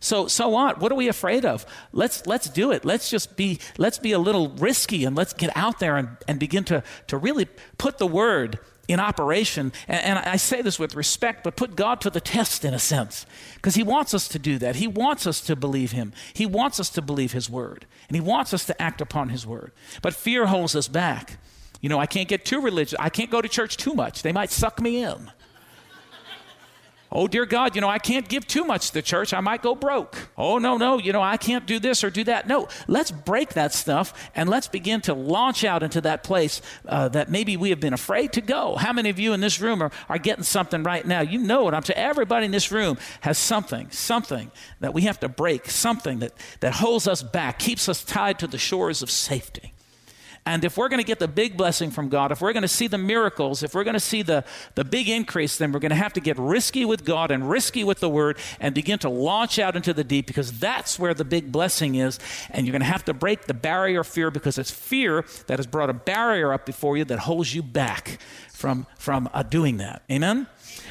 So, 0.00 0.26
so 0.26 0.48
what? 0.48 0.80
What 0.80 0.90
are 0.90 0.94
we 0.94 1.08
afraid 1.08 1.44
of? 1.44 1.66
Let's, 1.92 2.26
let's 2.26 2.48
do 2.48 2.72
it. 2.72 2.82
Let's 2.82 3.10
just 3.10 3.36
be, 3.36 3.58
let's 3.76 3.98
be 3.98 4.12
a 4.12 4.18
little 4.18 4.48
risky 4.48 5.04
and 5.04 5.14
let's 5.14 5.34
get 5.34 5.54
out 5.54 5.80
there 5.80 5.98
and, 5.98 6.16
and 6.26 6.40
begin 6.40 6.64
to, 6.64 6.82
to 7.08 7.18
really 7.18 7.46
put 7.76 7.98
the 7.98 8.06
word 8.06 8.58
in 8.88 9.00
operation. 9.00 9.74
And, 9.86 10.02
and, 10.02 10.18
I 10.20 10.36
say 10.36 10.62
this 10.62 10.78
with 10.78 10.94
respect, 10.94 11.44
but 11.44 11.56
put 11.56 11.76
God 11.76 12.00
to 12.00 12.10
the 12.10 12.22
test 12.22 12.64
in 12.64 12.72
a 12.72 12.78
sense. 12.78 13.26
Because 13.56 13.74
He 13.74 13.82
wants 13.82 14.14
us 14.14 14.28
to 14.28 14.38
do 14.38 14.56
that. 14.60 14.76
He 14.76 14.86
wants 14.86 15.26
us 15.26 15.42
to 15.42 15.54
believe 15.56 15.92
Him. 15.92 16.14
He 16.32 16.46
wants 16.46 16.80
us 16.80 16.88
to 16.90 17.02
believe 17.02 17.32
His 17.32 17.50
word. 17.50 17.84
And 18.08 18.16
He 18.16 18.22
wants 18.22 18.54
us 18.54 18.64
to 18.64 18.82
act 18.82 19.02
upon 19.02 19.28
His 19.28 19.46
word. 19.46 19.72
But 20.00 20.14
fear 20.14 20.46
holds 20.46 20.74
us 20.74 20.88
back. 20.88 21.38
You 21.84 21.90
know, 21.90 21.98
I 21.98 22.06
can't 22.06 22.28
get 22.28 22.46
too 22.46 22.62
religious. 22.62 22.98
I 22.98 23.10
can't 23.10 23.30
go 23.30 23.42
to 23.42 23.48
church 23.48 23.76
too 23.76 23.92
much. 23.92 24.22
They 24.22 24.32
might 24.32 24.50
suck 24.50 24.80
me 24.80 25.02
in 25.02 25.30
oh, 27.14 27.28
dear 27.28 27.46
God, 27.46 27.76
you 27.76 27.80
know, 27.80 27.88
I 27.88 27.98
can't 27.98 28.28
give 28.28 28.46
too 28.46 28.64
much 28.64 28.88
to 28.88 28.94
the 28.94 29.02
church. 29.02 29.32
I 29.32 29.40
might 29.40 29.62
go 29.62 29.74
broke. 29.74 30.28
Oh, 30.36 30.58
no, 30.58 30.76
no, 30.76 30.98
you 30.98 31.12
know, 31.12 31.22
I 31.22 31.36
can't 31.36 31.64
do 31.64 31.78
this 31.78 32.02
or 32.02 32.10
do 32.10 32.24
that. 32.24 32.48
No, 32.48 32.68
let's 32.88 33.12
break 33.12 33.50
that 33.50 33.72
stuff 33.72 34.30
and 34.34 34.48
let's 34.48 34.66
begin 34.66 35.00
to 35.02 35.14
launch 35.14 35.64
out 35.64 35.82
into 35.82 36.00
that 36.02 36.24
place 36.24 36.60
uh, 36.86 37.08
that 37.10 37.30
maybe 37.30 37.56
we 37.56 37.70
have 37.70 37.78
been 37.78 37.92
afraid 37.92 38.32
to 38.32 38.40
go. 38.40 38.74
How 38.74 38.92
many 38.92 39.10
of 39.10 39.18
you 39.18 39.32
in 39.32 39.40
this 39.40 39.60
room 39.60 39.80
are, 39.80 39.92
are 40.08 40.18
getting 40.18 40.42
something 40.42 40.82
right 40.82 41.06
now? 41.06 41.20
You 41.20 41.38
know 41.38 41.62
what 41.62 41.74
I'm 41.74 41.84
saying. 41.84 41.98
Everybody 41.98 42.46
in 42.46 42.52
this 42.52 42.72
room 42.72 42.98
has 43.20 43.38
something, 43.38 43.90
something 43.90 44.50
that 44.80 44.92
we 44.92 45.02
have 45.02 45.20
to 45.20 45.28
break, 45.28 45.70
something 45.70 46.18
that, 46.18 46.32
that 46.60 46.74
holds 46.74 47.06
us 47.06 47.22
back, 47.22 47.60
keeps 47.60 47.88
us 47.88 48.02
tied 48.02 48.40
to 48.40 48.48
the 48.48 48.58
shores 48.58 49.02
of 49.02 49.10
safety. 49.10 49.73
And 50.46 50.62
if 50.62 50.76
we're 50.76 50.90
going 50.90 51.00
to 51.00 51.06
get 51.06 51.18
the 51.18 51.28
big 51.28 51.56
blessing 51.56 51.90
from 51.90 52.10
God, 52.10 52.30
if 52.30 52.42
we're 52.42 52.52
going 52.52 52.62
to 52.62 52.68
see 52.68 52.86
the 52.86 52.98
miracles, 52.98 53.62
if 53.62 53.74
we're 53.74 53.84
going 53.84 53.94
to 53.94 54.00
see 54.00 54.20
the, 54.20 54.44
the 54.74 54.84
big 54.84 55.08
increase, 55.08 55.56
then 55.56 55.72
we're 55.72 55.80
going 55.80 55.90
to 55.90 55.96
have 55.96 56.12
to 56.14 56.20
get 56.20 56.38
risky 56.38 56.84
with 56.84 57.04
God 57.04 57.30
and 57.30 57.48
risky 57.48 57.82
with 57.82 58.00
the 58.00 58.10
Word 58.10 58.36
and 58.60 58.74
begin 58.74 58.98
to 59.00 59.08
launch 59.08 59.58
out 59.58 59.74
into 59.74 59.94
the 59.94 60.04
deep 60.04 60.26
because 60.26 60.58
that's 60.58 60.98
where 60.98 61.14
the 61.14 61.24
big 61.24 61.50
blessing 61.50 61.94
is. 61.94 62.18
And 62.50 62.66
you're 62.66 62.72
going 62.72 62.80
to 62.80 62.86
have 62.86 63.06
to 63.06 63.14
break 63.14 63.46
the 63.46 63.54
barrier 63.54 64.00
of 64.00 64.06
fear 64.06 64.30
because 64.30 64.58
it's 64.58 64.70
fear 64.70 65.24
that 65.46 65.58
has 65.58 65.66
brought 65.66 65.88
a 65.88 65.94
barrier 65.94 66.52
up 66.52 66.66
before 66.66 66.98
you 66.98 67.06
that 67.06 67.20
holds 67.20 67.54
you 67.54 67.62
back 67.62 68.18
from, 68.52 68.86
from 68.98 69.30
uh, 69.32 69.42
doing 69.42 69.78
that. 69.78 70.02
Amen? 70.10 70.46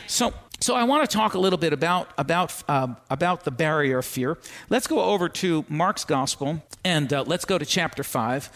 So, 0.08 0.34
so 0.64 0.76
I 0.76 0.86
want 0.86 1.10
to 1.10 1.14
talk 1.14 1.34
a 1.34 1.40
little 1.40 1.60
bit 1.60 1.74
about 1.74 2.08
about 2.18 2.64
uh, 2.70 2.88
about 3.10 3.44
the 3.44 3.52
barrier 3.52 3.98
of 3.98 4.06
fear. 4.06 4.38
Let's 4.70 4.88
go 4.88 5.02
over 5.02 5.28
to 5.28 5.66
Mark's 5.68 6.06
gospel 6.06 6.64
and 6.86 7.12
uh, 7.12 7.26
let's 7.28 7.44
go 7.44 7.58
to 7.58 7.66
chapter 7.66 8.02
five, 8.02 8.50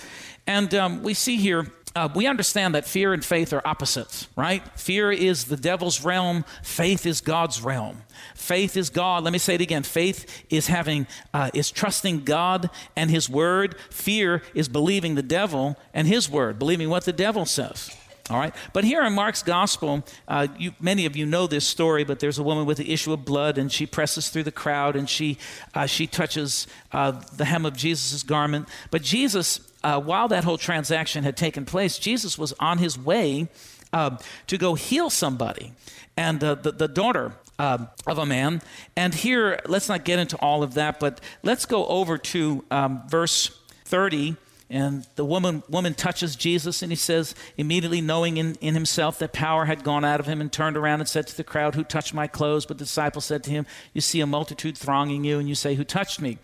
and 0.48 0.74
um, 0.74 1.04
we 1.04 1.14
see 1.14 1.36
here. 1.36 1.68
Uh, 1.96 2.08
we 2.14 2.28
understand 2.28 2.76
that 2.76 2.86
fear 2.86 3.12
and 3.12 3.26
faith 3.26 3.52
are 3.52 3.62
opposites, 3.66 4.28
right? 4.36 4.62
Fear 4.80 5.12
is 5.12 5.46
the 5.46 5.58
devil's 5.58 6.06
realm. 6.06 6.46
Faith 6.62 7.08
is 7.08 7.22
God's 7.22 7.60
realm. 7.60 8.04
Faith 8.36 8.78
is 8.78 8.92
God. 8.92 9.24
Let 9.24 9.34
me 9.34 9.40
say 9.40 9.56
it 9.56 9.62
again. 9.62 9.82
Faith 9.82 10.46
is 10.52 10.68
having 10.68 11.08
uh, 11.34 11.50
is 11.56 11.72
trusting 11.72 12.24
God 12.24 12.70
and 12.96 13.10
His 13.10 13.30
word. 13.30 13.76
Fear 13.90 14.44
is 14.54 14.70
believing 14.70 15.16
the 15.16 15.24
devil 15.24 15.76
and 15.94 16.08
His 16.08 16.30
word, 16.30 16.60
believing 16.60 16.90
what 16.90 17.04
the 17.04 17.14
devil 17.14 17.46
says. 17.46 17.94
All 18.30 18.38
right. 18.38 18.54
But 18.74 18.84
here 18.84 19.04
in 19.04 19.14
Mark's 19.14 19.42
gospel, 19.42 20.04
uh, 20.28 20.48
you, 20.58 20.74
many 20.82 21.06
of 21.06 21.16
you 21.16 21.26
know 21.26 21.48
this 21.48 21.66
story, 21.66 22.04
but 22.04 22.20
there's 22.20 22.38
a 22.38 22.44
woman 22.44 22.66
with 22.66 22.78
the 22.78 22.92
issue 22.92 23.14
of 23.14 23.24
blood, 23.24 23.58
and 23.58 23.72
she 23.72 23.86
presses 23.86 24.30
through 24.30 24.44
the 24.44 24.52
crowd 24.52 24.98
and 24.98 25.10
she, 25.10 25.38
uh, 25.74 25.86
she 25.86 26.08
touches 26.08 26.68
uh, 26.92 27.12
the 27.38 27.46
hem 27.46 27.66
of 27.66 27.78
Jesus' 27.78 28.24
garment. 28.24 28.68
But 28.92 29.02
Jesus, 29.02 29.62
uh, 29.82 30.02
while 30.02 30.28
that 30.28 30.44
whole 30.44 30.58
transaction 30.58 31.24
had 31.24 31.38
taken 31.38 31.64
place, 31.64 31.98
Jesus 31.98 32.38
was 32.38 32.54
on 32.60 32.80
his 32.80 33.00
way 33.00 33.48
uh, 33.94 34.18
to 34.48 34.58
go 34.58 34.74
heal 34.74 35.10
somebody. 35.10 35.74
And 36.18 36.44
uh, 36.44 36.56
the, 36.56 36.72
the 36.72 36.88
daughter 36.90 37.34
um, 37.60 37.88
of 38.06 38.18
a 38.18 38.26
man. 38.26 38.62
And 38.96 39.14
here, 39.14 39.60
let's 39.68 39.88
not 39.88 40.04
get 40.04 40.20
into 40.20 40.36
all 40.38 40.64
of 40.64 40.74
that, 40.74 41.00
but 41.00 41.22
let's 41.44 41.66
go 41.66 41.88
over 41.88 42.18
to 42.18 42.66
um, 42.72 43.04
verse 43.08 43.58
30 43.86 44.36
and 44.70 45.08
the 45.16 45.24
woman, 45.24 45.64
woman 45.70 45.94
touches 45.94 46.36
Jesus, 46.36 46.82
and 46.82 46.92
he 46.92 46.98
says, 46.98 47.34
immediately 47.56 48.02
knowing 48.02 48.36
in, 48.36 48.56
in 48.56 48.74
himself 48.74 49.18
that 49.20 49.32
power 49.32 49.64
had 49.64 49.84
gone 49.84 50.04
out 50.04 50.20
of 50.20 50.26
him, 50.26 50.42
and 50.42 50.52
turned 50.52 50.76
around 50.76 51.00
and 51.00 51.08
said 51.08 51.26
to 51.28 51.38
the 51.38 51.44
crowd, 51.44 51.76
Who 51.76 51.86
touched 51.86 52.14
my 52.14 52.28
clothes? 52.28 52.66
But 52.66 52.78
the 52.78 52.84
disciple 52.84 53.22
said 53.22 53.46
to 53.46 53.52
him, 53.52 53.66
You 53.94 54.02
see 54.02 54.20
a 54.20 54.28
multitude 54.28 54.78
thronging 54.78 55.24
you, 55.24 55.40
and 55.40 55.48
you 55.48 55.56
say, 55.56 55.76
Who 55.76 55.86
touched 55.86 56.20
me? 56.20 56.38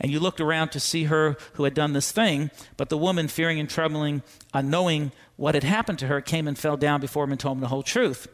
And 0.00 0.10
you 0.10 0.18
looked 0.18 0.40
around 0.40 0.70
to 0.70 0.80
see 0.80 1.04
her 1.04 1.36
who 1.52 1.64
had 1.64 1.74
done 1.74 1.92
this 1.92 2.10
thing. 2.10 2.50
But 2.76 2.88
the 2.88 2.98
woman, 2.98 3.28
fearing 3.28 3.60
and 3.60 3.70
trembling, 3.70 4.22
uh, 4.52 4.62
knowing 4.62 5.12
what 5.36 5.54
had 5.54 5.64
happened 5.64 6.00
to 6.00 6.08
her, 6.08 6.20
came 6.20 6.48
and 6.48 6.58
fell 6.58 6.76
down 6.76 7.00
before 7.00 7.24
him 7.24 7.30
and 7.30 7.40
told 7.40 7.58
him 7.58 7.60
the 7.60 7.68
whole 7.68 7.84
truth 7.84 8.26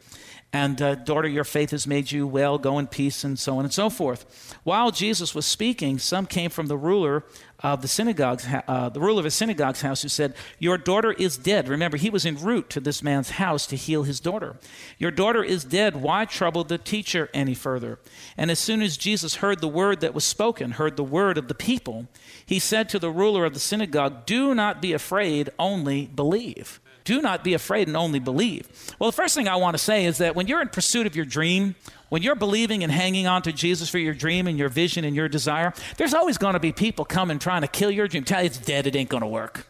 and 0.53 0.81
uh, 0.81 0.95
daughter, 0.95 1.27
your 1.27 1.43
faith 1.43 1.71
has 1.71 1.85
made 1.85 2.11
you 2.11 2.25
well, 2.25 2.57
go 2.57 2.79
in 2.79 2.87
peace, 2.87 3.25
and 3.25 3.37
so 3.37 3.57
on 3.57 3.65
and 3.65 3.73
so 3.73 3.89
forth. 3.89 4.55
While 4.63 4.91
Jesus 4.91 5.35
was 5.35 5.45
speaking, 5.45 5.99
some 5.99 6.25
came 6.25 6.49
from 6.49 6.67
the 6.67 6.77
ruler 6.77 7.25
of 7.59 7.81
the 7.81 7.87
synagogue's, 7.87 8.45
uh, 8.67 8.89
the 8.89 9.01
ruler 9.01 9.19
of 9.19 9.25
a 9.25 9.31
synagogue's 9.31 9.81
house, 9.81 10.01
who 10.01 10.07
said, 10.07 10.33
"Your 10.59 10.77
daughter 10.77 11.11
is 11.11 11.37
dead." 11.37 11.67
Remember, 11.67 11.97
he 11.97 12.09
was 12.09 12.25
en 12.25 12.37
route 12.37 12.69
to 12.69 12.79
this 12.79 13.03
man's 13.03 13.31
house 13.31 13.67
to 13.67 13.75
heal 13.75 14.03
his 14.03 14.19
daughter. 14.21 14.55
Your 14.97 15.11
daughter 15.11 15.43
is 15.43 15.65
dead. 15.65 15.97
Why 15.97 16.23
trouble 16.25 16.63
the 16.63 16.77
teacher 16.77 17.29
any 17.33 17.53
further? 17.53 17.99
And 18.37 18.49
as 18.49 18.59
soon 18.59 18.81
as 18.81 18.97
Jesus 18.97 19.35
heard 19.35 19.59
the 19.59 19.67
word 19.67 19.99
that 20.01 20.13
was 20.13 20.23
spoken, 20.23 20.71
heard 20.71 20.95
the 20.95 21.03
word 21.03 21.37
of 21.37 21.47
the 21.47 21.55
people, 21.55 22.07
he 22.45 22.59
said 22.59 22.87
to 22.89 22.99
the 22.99 23.11
ruler 23.11 23.45
of 23.45 23.53
the 23.53 23.59
synagogue, 23.59 24.25
"Do 24.25 24.55
not 24.55 24.81
be 24.81 24.93
afraid; 24.93 25.49
only 25.59 26.05
believe." 26.05 26.79
Do 27.05 27.21
not 27.21 27.43
be 27.43 27.53
afraid 27.53 27.87
and 27.87 27.95
only 27.95 28.19
believe. 28.19 28.67
Well, 28.99 29.09
the 29.09 29.15
first 29.15 29.35
thing 29.35 29.47
I 29.47 29.55
want 29.55 29.75
to 29.75 29.83
say 29.83 30.05
is 30.05 30.17
that 30.17 30.35
when 30.35 30.47
you're 30.47 30.61
in 30.61 30.67
pursuit 30.67 31.07
of 31.07 31.15
your 31.15 31.25
dream, 31.25 31.75
when 32.09 32.21
you're 32.21 32.35
believing 32.35 32.83
and 32.83 32.91
hanging 32.91 33.27
on 33.27 33.41
to 33.43 33.53
Jesus 33.53 33.89
for 33.89 33.99
your 33.99 34.13
dream 34.13 34.47
and 34.47 34.57
your 34.57 34.69
vision 34.69 35.05
and 35.05 35.15
your 35.15 35.29
desire, 35.29 35.73
there's 35.97 36.13
always 36.13 36.37
going 36.37 36.53
to 36.53 36.59
be 36.59 36.71
people 36.71 37.05
coming 37.05 37.39
trying 37.39 37.61
to 37.61 37.67
kill 37.67 37.91
your 37.91 38.07
dream. 38.07 38.23
Tell 38.23 38.41
you 38.41 38.47
it's 38.47 38.57
dead, 38.57 38.87
it 38.87 38.95
ain't 38.95 39.09
going 39.09 39.21
to 39.21 39.27
work. 39.27 39.67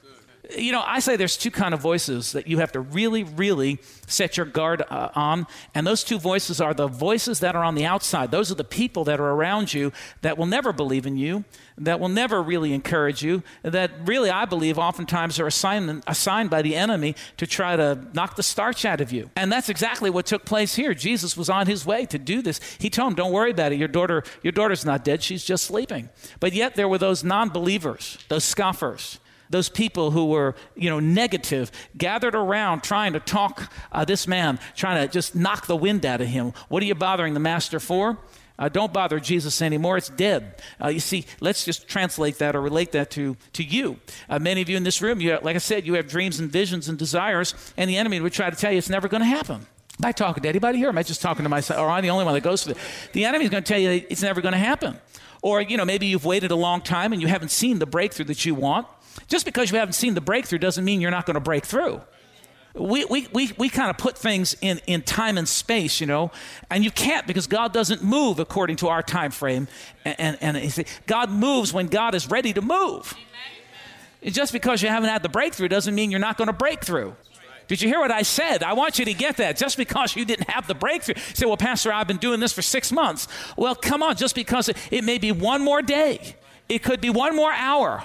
You 0.57 0.71
know, 0.71 0.83
I 0.85 0.99
say 0.99 1.15
there's 1.15 1.37
two 1.37 1.51
kind 1.51 1.73
of 1.73 1.79
voices 1.79 2.33
that 2.33 2.47
you 2.47 2.59
have 2.59 2.71
to 2.73 2.79
really, 2.79 3.23
really 3.23 3.79
set 4.07 4.37
your 4.37 4.45
guard 4.45 4.83
uh, 4.89 5.09
on, 5.15 5.47
and 5.73 5.87
those 5.87 6.03
two 6.03 6.19
voices 6.19 6.59
are 6.59 6.73
the 6.73 6.87
voices 6.87 7.39
that 7.39 7.55
are 7.55 7.63
on 7.63 7.75
the 7.75 7.85
outside. 7.85 8.31
Those 8.31 8.51
are 8.51 8.55
the 8.55 8.63
people 8.63 9.03
that 9.05 9.19
are 9.19 9.31
around 9.31 9.73
you 9.73 9.91
that 10.21 10.37
will 10.37 10.45
never 10.45 10.73
believe 10.73 11.05
in 11.05 11.17
you, 11.17 11.45
that 11.77 11.99
will 11.99 12.09
never 12.09 12.41
really 12.41 12.73
encourage 12.73 13.23
you, 13.23 13.43
that 13.63 13.91
really, 14.05 14.29
I 14.29 14.45
believe, 14.45 14.77
oftentimes 14.77 15.39
are 15.39 15.47
assigned, 15.47 16.03
assigned 16.07 16.49
by 16.49 16.61
the 16.61 16.75
enemy 16.75 17.15
to 17.37 17.47
try 17.47 17.75
to 17.75 17.99
knock 18.13 18.35
the 18.35 18.43
starch 18.43 18.85
out 18.85 19.01
of 19.01 19.11
you. 19.11 19.29
And 19.35 19.51
that's 19.51 19.69
exactly 19.69 20.09
what 20.09 20.25
took 20.25 20.45
place 20.45 20.75
here. 20.75 20.93
Jesus 20.93 21.35
was 21.35 21.49
on 21.49 21.67
his 21.67 21.85
way 21.85 22.05
to 22.07 22.17
do 22.17 22.41
this. 22.41 22.59
He 22.79 22.89
told 22.89 23.11
him, 23.11 23.15
Don't 23.15 23.31
worry 23.31 23.51
about 23.51 23.71
it. 23.71 23.79
Your 23.79 23.87
daughter, 23.87 24.23
your 24.43 24.51
daughter's 24.51 24.85
not 24.85 25.03
dead, 25.03 25.23
she's 25.23 25.43
just 25.43 25.65
sleeping. 25.65 26.09
But 26.39 26.53
yet 26.53 26.75
there 26.75 26.87
were 26.87 26.97
those 26.97 27.23
non 27.23 27.49
believers, 27.49 28.17
those 28.29 28.43
scoffers 28.43 29.19
those 29.49 29.69
people 29.69 30.11
who 30.11 30.25
were, 30.25 30.55
you 30.75 30.89
know, 30.89 30.99
negative, 30.99 31.71
gathered 31.97 32.35
around 32.35 32.83
trying 32.83 33.13
to 33.13 33.19
talk 33.19 33.71
uh, 33.91 34.05
this 34.05 34.27
man, 34.27 34.59
trying 34.75 35.05
to 35.05 35.11
just 35.11 35.35
knock 35.35 35.67
the 35.67 35.75
wind 35.75 36.05
out 36.05 36.21
of 36.21 36.27
him. 36.27 36.53
What 36.67 36.83
are 36.83 36.85
you 36.85 36.95
bothering 36.95 37.33
the 37.33 37.39
master 37.39 37.79
for? 37.79 38.17
Uh, 38.57 38.69
don't 38.69 38.93
bother 38.93 39.19
Jesus 39.19 39.61
anymore. 39.61 39.97
It's 39.97 40.09
dead. 40.09 40.61
Uh, 40.81 40.87
you 40.87 41.01
see, 41.01 41.25
let's 41.41 41.65
just 41.65 41.87
translate 41.87 42.37
that 42.37 42.55
or 42.55 42.61
relate 42.61 42.93
that 42.93 43.11
to, 43.11 43.35
to 43.53 43.63
you. 43.63 43.99
Uh, 44.29 44.39
many 44.39 44.61
of 44.61 44.69
you 44.69 44.77
in 44.77 44.83
this 44.83 45.01
room, 45.01 45.19
you 45.19 45.37
like 45.41 45.55
I 45.55 45.59
said, 45.59 45.85
you 45.85 45.95
have 45.95 46.07
dreams 46.07 46.39
and 46.39 46.49
visions 46.49 46.87
and 46.87 46.97
desires, 46.97 47.53
and 47.75 47.89
the 47.89 47.97
enemy 47.97 48.21
would 48.21 48.31
try 48.31 48.49
to 48.49 48.55
tell 48.55 48.71
you 48.71 48.77
it's 48.77 48.89
never 48.89 49.09
going 49.09 49.21
to 49.21 49.27
happen. 49.27 49.65
Am 49.99 50.05
I 50.05 50.11
talking 50.11 50.43
to 50.43 50.49
anybody 50.49 50.77
here? 50.77 50.89
Am 50.89 50.97
I 50.97 51.03
just 51.03 51.21
talking 51.21 51.43
to 51.43 51.49
myself? 51.49 51.79
Or 51.79 51.85
am 51.85 51.91
I 51.91 52.01
the 52.01 52.09
only 52.09 52.25
one 52.25 52.33
that 52.33 52.41
goes 52.43 52.63
through 52.63 52.73
it? 52.73 52.77
The 53.13 53.25
enemy 53.25 53.45
is 53.45 53.51
going 53.51 53.63
to 53.63 53.67
tell 53.67 53.79
you 53.79 54.05
it's 54.09 54.21
never 54.21 54.41
going 54.41 54.53
to 54.53 54.57
happen. 54.57 54.99
Or, 55.41 55.61
you 55.61 55.77
know, 55.77 55.85
maybe 55.85 56.07
you've 56.07 56.25
waited 56.25 56.51
a 56.51 56.55
long 56.55 56.81
time 56.81 57.13
and 57.13 57.21
you 57.21 57.27
haven't 57.27 57.51
seen 57.51 57.79
the 57.79 57.85
breakthrough 57.85 58.25
that 58.25 58.45
you 58.45 58.55
want. 58.55 58.87
Just 59.27 59.45
because 59.45 59.71
you 59.71 59.77
haven't 59.77 59.93
seen 59.93 60.13
the 60.13 60.21
breakthrough 60.21 60.59
doesn't 60.59 60.83
mean 60.83 61.01
you're 61.01 61.11
not 61.11 61.25
going 61.25 61.35
to 61.35 61.41
break 61.41 61.65
through. 61.65 62.01
We, 62.73 63.05
we, 63.05 63.27
we, 63.31 63.51
we 63.57 63.69
kind 63.69 63.89
of 63.89 63.97
put 63.97 64.17
things 64.17 64.55
in, 64.59 64.81
in 64.85 65.01
time 65.01 65.37
and 65.37 65.47
space, 65.47 66.01
you 66.01 66.07
know, 66.07 66.31
and 66.69 66.83
you 66.83 66.91
can't 66.91 67.25
because 67.25 67.47
God 67.47 67.71
doesn't 67.71 68.03
move 68.03 68.39
according 68.39 68.75
to 68.77 68.89
our 68.89 69.01
time 69.01 69.31
frame. 69.31 69.69
And, 70.03 70.37
and, 70.41 70.57
and 70.57 70.85
God 71.07 71.29
moves 71.29 71.71
when 71.71 71.87
God 71.87 72.15
is 72.15 72.29
ready 72.29 72.51
to 72.51 72.61
move. 72.61 73.13
Amen. 73.13 74.33
Just 74.33 74.51
because 74.51 74.81
you 74.81 74.89
haven't 74.89 75.09
had 75.09 75.23
the 75.23 75.29
breakthrough 75.29 75.69
doesn't 75.69 75.95
mean 75.95 76.11
you're 76.11 76.19
not 76.19 76.37
going 76.37 76.47
to 76.47 76.53
break 76.53 76.83
through. 76.83 77.15
Did 77.67 77.81
you 77.81 77.87
hear 77.87 77.99
what 77.99 78.11
I 78.11 78.21
said? 78.21 78.61
I 78.61 78.73
want 78.73 78.99
you 78.99 79.05
to 79.05 79.13
get 79.13 79.37
that. 79.37 79.57
Just 79.57 79.77
because 79.77 80.15
you 80.15 80.25
didn't 80.25 80.49
have 80.49 80.67
the 80.67 80.75
breakthrough, 80.75 81.15
say, 81.33 81.45
Well, 81.45 81.57
Pastor, 81.57 81.91
I've 81.91 82.07
been 82.07 82.17
doing 82.17 82.39
this 82.39 82.53
for 82.53 82.61
six 82.61 82.91
months. 82.91 83.27
Well, 83.57 83.75
come 83.75 84.03
on, 84.03 84.15
just 84.15 84.35
because 84.35 84.69
it, 84.69 84.77
it 84.91 85.03
may 85.03 85.17
be 85.17 85.31
one 85.31 85.63
more 85.63 85.81
day, 85.81 86.35
it 86.69 86.83
could 86.83 87.01
be 87.01 87.09
one 87.09 87.35
more 87.35 87.51
hour, 87.51 88.03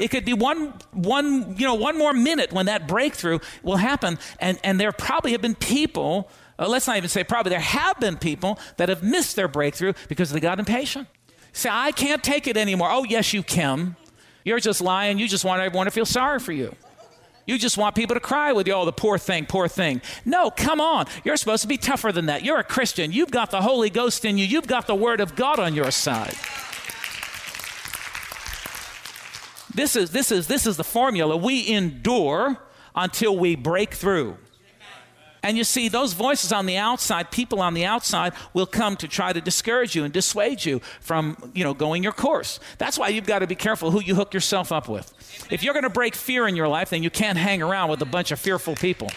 it 0.00 0.10
could 0.10 0.24
be 0.24 0.32
one, 0.32 0.72
one, 0.92 1.56
you 1.58 1.66
know, 1.66 1.74
one 1.74 1.96
more 1.96 2.12
minute 2.12 2.52
when 2.52 2.66
that 2.66 2.88
breakthrough 2.88 3.38
will 3.62 3.76
happen. 3.76 4.18
And, 4.40 4.58
and 4.64 4.80
there 4.80 4.92
probably 4.92 5.32
have 5.32 5.42
been 5.42 5.54
people, 5.54 6.30
uh, 6.58 6.66
let's 6.68 6.86
not 6.86 6.96
even 6.96 7.10
say 7.10 7.22
probably, 7.22 7.50
there 7.50 7.60
have 7.60 8.00
been 8.00 8.16
people 8.16 8.58
that 8.78 8.88
have 8.88 9.02
missed 9.02 9.36
their 9.36 9.46
breakthrough 9.46 9.92
because 10.08 10.32
they 10.32 10.40
got 10.40 10.58
impatient. 10.58 11.06
Say, 11.52 11.68
I 11.70 11.92
can't 11.92 12.24
take 12.24 12.46
it 12.46 12.56
anymore. 12.56 12.88
Oh, 12.90 13.04
yes, 13.04 13.34
you 13.34 13.42
can. 13.42 13.96
You're 14.42 14.60
just 14.60 14.80
lying. 14.80 15.18
You 15.18 15.28
just 15.28 15.44
want 15.44 15.60
everyone 15.60 15.86
to 15.86 15.90
feel 15.90 16.06
sorry 16.06 16.38
for 16.38 16.52
you. 16.52 16.74
You 17.46 17.58
just 17.58 17.76
want 17.76 17.94
people 17.94 18.14
to 18.14 18.20
cry 18.20 18.52
with 18.52 18.66
you. 18.66 18.72
Oh, 18.72 18.84
the 18.84 18.92
poor 18.92 19.18
thing, 19.18 19.44
poor 19.44 19.68
thing. 19.68 20.00
No, 20.24 20.50
come 20.50 20.80
on. 20.80 21.06
You're 21.24 21.36
supposed 21.36 21.62
to 21.62 21.68
be 21.68 21.76
tougher 21.76 22.12
than 22.12 22.26
that. 22.26 22.44
You're 22.44 22.58
a 22.58 22.64
Christian. 22.64 23.12
You've 23.12 23.30
got 23.32 23.50
the 23.50 23.60
Holy 23.60 23.90
Ghost 23.90 24.24
in 24.24 24.38
you, 24.38 24.46
you've 24.46 24.68
got 24.68 24.86
the 24.86 24.94
Word 24.94 25.20
of 25.20 25.36
God 25.36 25.58
on 25.58 25.74
your 25.74 25.90
side. 25.90 26.36
This 29.80 29.96
is, 29.96 30.10
this 30.10 30.30
is, 30.30 30.46
this 30.46 30.66
is 30.66 30.76
the 30.76 30.84
formula. 30.84 31.38
We 31.38 31.66
endure 31.72 32.58
until 32.94 33.38
we 33.38 33.56
break 33.56 33.94
through. 33.94 34.36
And 35.42 35.56
you 35.56 35.64
see, 35.64 35.88
those 35.88 36.12
voices 36.12 36.52
on 36.52 36.66
the 36.66 36.76
outside, 36.76 37.30
people 37.30 37.62
on 37.62 37.72
the 37.72 37.86
outside, 37.86 38.34
will 38.52 38.66
come 38.66 38.94
to 38.96 39.08
try 39.08 39.32
to 39.32 39.40
discourage 39.40 39.94
you 39.96 40.04
and 40.04 40.12
dissuade 40.12 40.66
you 40.66 40.80
from, 41.00 41.50
you 41.54 41.64
know, 41.64 41.72
going 41.72 42.02
your 42.02 42.12
course. 42.12 42.60
That's 42.76 42.98
why 42.98 43.08
you've 43.08 43.24
got 43.24 43.38
to 43.38 43.46
be 43.46 43.54
careful 43.54 43.90
who 43.90 44.02
you 44.02 44.14
hook 44.14 44.34
yourself 44.34 44.70
up 44.70 44.86
with. 44.86 45.14
If 45.50 45.62
you're 45.62 45.72
going 45.72 45.84
to 45.84 45.88
break 45.88 46.14
fear 46.14 46.46
in 46.46 46.56
your 46.56 46.68
life, 46.68 46.90
then 46.90 47.02
you 47.02 47.08
can't 47.08 47.38
hang 47.38 47.62
around 47.62 47.88
with 47.88 48.02
a 48.02 48.06
bunch 48.06 48.32
of 48.32 48.38
fearful 48.38 48.74
people 48.74 49.08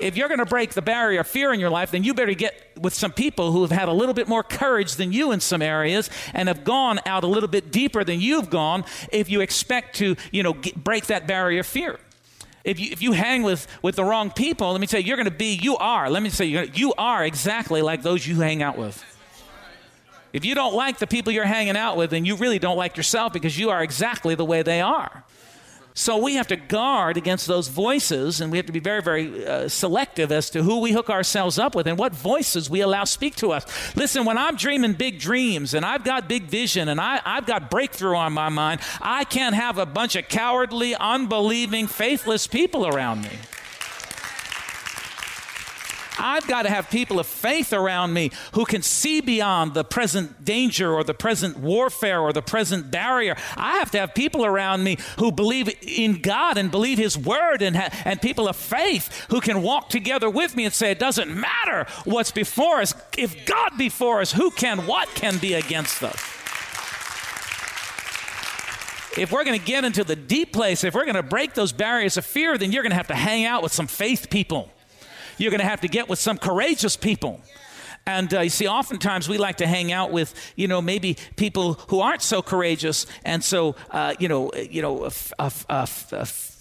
if 0.00 0.16
you're 0.16 0.28
going 0.28 0.40
to 0.40 0.46
break 0.46 0.74
the 0.74 0.82
barrier 0.82 1.20
of 1.20 1.26
fear 1.26 1.52
in 1.52 1.60
your 1.60 1.70
life, 1.70 1.90
then 1.90 2.04
you 2.04 2.14
better 2.14 2.34
get 2.34 2.72
with 2.80 2.94
some 2.94 3.12
people 3.12 3.52
who 3.52 3.62
have 3.62 3.70
had 3.70 3.88
a 3.88 3.92
little 3.92 4.14
bit 4.14 4.28
more 4.28 4.42
courage 4.42 4.96
than 4.96 5.12
you 5.12 5.32
in 5.32 5.40
some 5.40 5.62
areas 5.62 6.10
and 6.34 6.48
have 6.48 6.64
gone 6.64 7.00
out 7.06 7.24
a 7.24 7.26
little 7.26 7.48
bit 7.48 7.70
deeper 7.70 8.04
than 8.04 8.20
you've 8.20 8.50
gone 8.50 8.84
if 9.12 9.30
you 9.30 9.40
expect 9.40 9.96
to, 9.96 10.16
you 10.30 10.42
know, 10.42 10.52
get, 10.52 10.82
break 10.82 11.06
that 11.06 11.26
barrier 11.26 11.60
of 11.60 11.66
fear. 11.66 11.98
If 12.64 12.80
you, 12.80 12.90
if 12.90 13.00
you 13.00 13.12
hang 13.12 13.42
with, 13.42 13.66
with 13.80 13.96
the 13.96 14.04
wrong 14.04 14.30
people, 14.30 14.72
let 14.72 14.80
me 14.80 14.86
tell 14.88 15.00
you, 15.00 15.06
you're 15.06 15.16
going 15.16 15.30
to 15.30 15.30
be, 15.30 15.54
you 15.54 15.76
are, 15.76 16.10
let 16.10 16.22
me 16.22 16.30
say, 16.30 16.46
you 16.46 16.92
are 16.98 17.24
exactly 17.24 17.80
like 17.80 18.02
those 18.02 18.26
you 18.26 18.40
hang 18.40 18.62
out 18.62 18.76
with. 18.76 19.04
If 20.32 20.44
you 20.44 20.54
don't 20.54 20.74
like 20.74 20.98
the 20.98 21.06
people 21.06 21.32
you're 21.32 21.46
hanging 21.46 21.76
out 21.76 21.96
with, 21.96 22.10
then 22.10 22.24
you 22.24 22.36
really 22.36 22.58
don't 22.58 22.76
like 22.76 22.96
yourself 22.96 23.32
because 23.32 23.56
you 23.56 23.70
are 23.70 23.82
exactly 23.82 24.34
the 24.34 24.44
way 24.44 24.62
they 24.62 24.80
are. 24.80 25.24
So 25.98 26.18
we 26.18 26.34
have 26.34 26.46
to 26.48 26.56
guard 26.56 27.16
against 27.16 27.46
those 27.46 27.68
voices, 27.68 28.42
and 28.42 28.52
we 28.52 28.58
have 28.58 28.66
to 28.66 28.72
be 28.72 28.80
very, 28.80 29.00
very 29.00 29.46
uh, 29.46 29.66
selective 29.66 30.30
as 30.30 30.50
to 30.50 30.62
who 30.62 30.80
we 30.80 30.92
hook 30.92 31.08
ourselves 31.08 31.58
up 31.58 31.74
with 31.74 31.86
and 31.86 31.96
what 31.96 32.12
voices 32.12 32.68
we 32.68 32.82
allow 32.82 33.04
speak 33.04 33.34
to 33.36 33.50
us. 33.50 33.64
Listen, 33.96 34.26
when 34.26 34.36
I'm 34.36 34.56
dreaming 34.56 34.92
big 34.92 35.18
dreams 35.18 35.72
and 35.72 35.86
I've 35.86 36.04
got 36.04 36.28
big 36.28 36.44
vision 36.44 36.90
and 36.90 37.00
I, 37.00 37.22
I've 37.24 37.46
got 37.46 37.70
breakthrough 37.70 38.14
on 38.14 38.34
my 38.34 38.50
mind, 38.50 38.82
I 39.00 39.24
can't 39.24 39.54
have 39.54 39.78
a 39.78 39.86
bunch 39.86 40.16
of 40.16 40.28
cowardly, 40.28 40.94
unbelieving, 40.94 41.86
faithless 41.86 42.46
people 42.46 42.86
around 42.86 43.22
me. 43.22 43.30
I've 46.18 46.46
got 46.46 46.62
to 46.62 46.70
have 46.70 46.90
people 46.90 47.18
of 47.18 47.26
faith 47.26 47.72
around 47.72 48.12
me 48.12 48.30
who 48.52 48.64
can 48.64 48.82
see 48.82 49.20
beyond 49.20 49.74
the 49.74 49.84
present 49.84 50.44
danger 50.44 50.92
or 50.92 51.04
the 51.04 51.14
present 51.14 51.58
warfare 51.58 52.20
or 52.20 52.32
the 52.32 52.42
present 52.42 52.90
barrier. 52.90 53.36
I 53.56 53.78
have 53.78 53.90
to 53.92 53.98
have 53.98 54.14
people 54.14 54.44
around 54.44 54.84
me 54.84 54.98
who 55.18 55.32
believe 55.32 55.70
in 55.82 56.20
God 56.20 56.58
and 56.58 56.70
believe 56.70 56.98
His 56.98 57.16
Word 57.18 57.62
and, 57.62 57.76
ha- 57.76 57.90
and 58.04 58.20
people 58.20 58.48
of 58.48 58.56
faith 58.56 59.26
who 59.30 59.40
can 59.40 59.62
walk 59.62 59.88
together 59.88 60.30
with 60.30 60.56
me 60.56 60.64
and 60.64 60.74
say, 60.74 60.90
it 60.90 60.98
doesn't 60.98 61.34
matter 61.34 61.86
what's 62.04 62.30
before 62.30 62.80
us. 62.80 62.94
If 63.16 63.46
God 63.46 63.72
before 63.78 64.20
us, 64.20 64.32
who 64.32 64.50
can, 64.50 64.86
what 64.86 65.08
can 65.14 65.38
be 65.38 65.54
against 65.54 66.02
us? 66.02 66.36
if 69.18 69.32
we're 69.32 69.44
going 69.44 69.58
to 69.58 69.64
get 69.64 69.84
into 69.84 70.04
the 70.04 70.16
deep 70.16 70.52
place, 70.52 70.84
if 70.84 70.94
we're 70.94 71.04
going 71.04 71.14
to 71.14 71.22
break 71.22 71.54
those 71.54 71.72
barriers 71.72 72.16
of 72.16 72.26
fear, 72.26 72.58
then 72.58 72.72
you're 72.72 72.82
going 72.82 72.90
to 72.90 72.96
have 72.96 73.08
to 73.08 73.14
hang 73.14 73.44
out 73.44 73.62
with 73.62 73.72
some 73.72 73.86
faith 73.86 74.28
people. 74.30 74.70
You're 75.38 75.50
going 75.50 75.60
to 75.60 75.66
have 75.66 75.82
to 75.82 75.88
get 75.88 76.08
with 76.08 76.18
some 76.18 76.38
courageous 76.38 76.96
people. 76.96 77.40
And 78.06 78.32
uh, 78.32 78.40
you 78.40 78.50
see, 78.50 78.68
oftentimes 78.68 79.28
we 79.28 79.36
like 79.36 79.56
to 79.56 79.66
hang 79.66 79.90
out 79.90 80.12
with, 80.12 80.32
you 80.54 80.68
know, 80.68 80.80
maybe 80.80 81.16
people 81.34 81.74
who 81.88 82.00
aren't 82.00 82.22
so 82.22 82.40
courageous 82.40 83.06
and 83.24 83.42
so, 83.42 83.74
uh, 83.90 84.14
you 84.20 84.28
know, 84.28 84.52
you 84.52 84.80
know, 84.80 85.08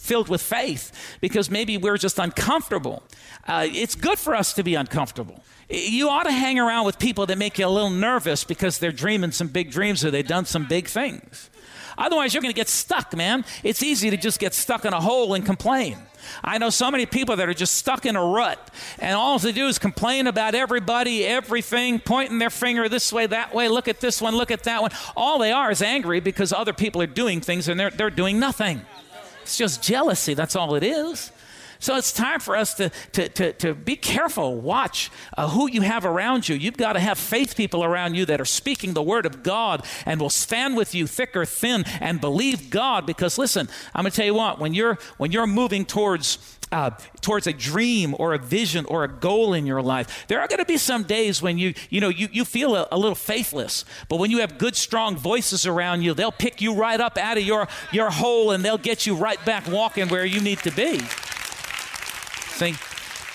filled 0.06 0.30
with 0.30 0.42
faith 0.42 1.18
because 1.20 1.50
maybe 1.50 1.78
we're 1.78 1.98
just 1.98 2.20
uncomfortable. 2.20 3.04
Uh, 3.48 3.68
it's 3.70 3.96
good 3.96 4.20
for 4.20 4.36
us 4.36 4.54
to 4.54 4.64
be 4.64 4.76
uncomfortable. 4.76 5.44
You 5.70 6.10
ought 6.10 6.24
to 6.24 6.32
hang 6.32 6.60
around 6.60 6.86
with 6.86 7.00
people 7.00 7.26
that 7.26 7.38
make 7.38 7.58
you 7.58 7.66
a 7.66 7.70
little 7.70 7.90
nervous 7.90 8.44
because 8.44 8.78
they're 8.78 8.92
dreaming 8.92 9.32
some 9.32 9.48
big 9.48 9.72
dreams 9.72 10.06
or 10.06 10.12
they've 10.12 10.26
done 10.26 10.46
some 10.46 10.66
big 10.68 10.88
things. 10.88 11.50
Otherwise, 11.98 12.34
you're 12.34 12.42
going 12.42 12.54
to 12.54 12.56
get 12.56 12.68
stuck, 12.68 13.16
man. 13.16 13.46
It's 13.64 13.82
easy 13.82 14.10
to 14.10 14.18
just 14.18 14.40
get 14.40 14.54
stuck 14.54 14.86
in 14.86 14.94
a 14.94 15.00
hole 15.00 15.34
and 15.34 15.46
complain. 15.46 15.98
I 16.44 16.58
know 16.58 16.70
so 16.70 16.92
many 16.92 17.06
people 17.06 17.36
that 17.38 17.48
are 17.48 17.54
just 17.54 17.76
stuck 17.76 18.06
in 18.06 18.16
a 18.16 18.24
rut, 18.24 18.72
and 19.00 19.16
all 19.16 19.38
they 19.40 19.52
do 19.52 19.68
is 19.68 19.80
complain 19.80 20.28
about 20.28 20.56
everybody, 20.56 21.24
everything, 21.26 22.00
pointing 22.00 22.40
their 22.40 22.50
finger 22.50 22.90
this 22.90 23.14
way, 23.14 23.28
that 23.28 23.54
way, 23.54 23.70
look 23.70 23.88
at 23.88 24.00
this 24.00 24.22
one, 24.22 24.36
look 24.36 24.52
at 24.52 24.64
that 24.64 24.82
one. 24.82 24.92
All 25.16 25.40
they 25.40 25.52
are 25.52 25.72
is 25.72 25.82
angry 25.82 26.20
because 26.20 26.52
other 26.52 26.74
people 26.74 27.02
are 27.02 27.08
doing 27.08 27.42
things 27.42 27.68
and 27.68 27.80
they're, 27.80 27.92
they're 27.92 28.10
doing 28.10 28.40
nothing. 28.40 28.82
It's 29.46 29.58
just 29.58 29.84
jealousy, 29.84 30.34
that's 30.34 30.56
all 30.56 30.74
it 30.74 30.82
is. 30.82 31.32
So 31.78 31.98
it's 31.98 32.12
time 32.12 32.40
for 32.40 32.56
us 32.56 32.74
to, 32.76 32.90
to, 33.12 33.30
to, 33.30 33.54
to 33.54 33.74
be 33.76 33.96
careful. 33.96 34.60
Watch 34.60 35.12
uh, 35.38 35.48
who 35.50 35.70
you 35.70 35.82
have 35.82 36.04
around 36.04 36.50
you. 36.50 36.56
You've 36.56 36.78
got 36.78 36.94
to 36.94 37.00
have 37.00 37.20
faith 37.20 37.56
people 37.56 37.84
around 37.84 38.16
you 38.16 38.26
that 38.26 38.42
are 38.42 38.46
speaking 38.46 38.94
the 38.94 39.04
word 39.04 39.28
of 39.28 39.44
God 39.44 39.86
and 40.04 40.20
will 40.20 40.32
stand 40.32 40.76
with 40.76 40.96
you 40.96 41.06
thick 41.06 41.36
or 41.36 41.46
thin 41.46 41.84
and 42.02 42.20
believe 42.20 42.72
God. 42.72 43.06
Because 43.06 43.38
listen, 43.38 43.70
I'm 43.94 44.02
going 44.02 44.12
to 44.12 44.16
tell 44.16 44.26
you 44.26 44.34
what, 44.34 44.58
when 44.58 44.74
you're, 44.74 44.98
when 45.18 45.32
you're 45.32 45.46
moving 45.46 45.86
towards 45.86 46.58
uh, 46.76 46.90
towards 47.22 47.48
a 47.48 47.54
dream 47.54 48.14
or 48.20 48.34
a 48.34 48.38
vision 48.38 48.84
or 48.86 49.06
a 49.06 49.08
goal 49.08 49.54
in 49.54 49.66
your 49.66 49.82
life. 49.82 50.26
There 50.28 50.42
are 50.42 50.48
going 50.48 50.60
to 50.60 50.66
be 50.66 50.76
some 50.76 51.04
days 51.04 51.42
when 51.42 51.58
you, 51.58 51.74
you 51.90 52.02
know, 52.02 52.10
you, 52.10 52.28
you 52.34 52.44
feel 52.44 52.76
a, 52.76 52.86
a, 52.92 52.98
little 52.98 53.16
faithless, 53.16 53.86
but 54.10 54.18
when 54.18 54.30
you 54.30 54.40
have 54.40 54.58
good, 54.58 54.76
strong 54.76 55.16
voices 55.16 55.66
around 55.66 56.02
you, 56.02 56.14
they'll 56.14 56.34
pick 56.34 56.60
you 56.60 56.76
right 56.76 57.00
up 57.00 57.18
out 57.18 57.38
of 57.38 57.44
your, 57.44 57.70
your 57.94 58.10
hole 58.10 58.52
and 58.52 58.64
they'll 58.64 58.78
get 58.78 59.06
you 59.06 59.16
right 59.16 59.44
back 59.46 59.66
walking 59.70 60.10
where 60.10 60.26
you 60.26 60.42
need 60.42 60.60
to 60.60 60.72
be. 60.72 61.00
See? 62.60 62.74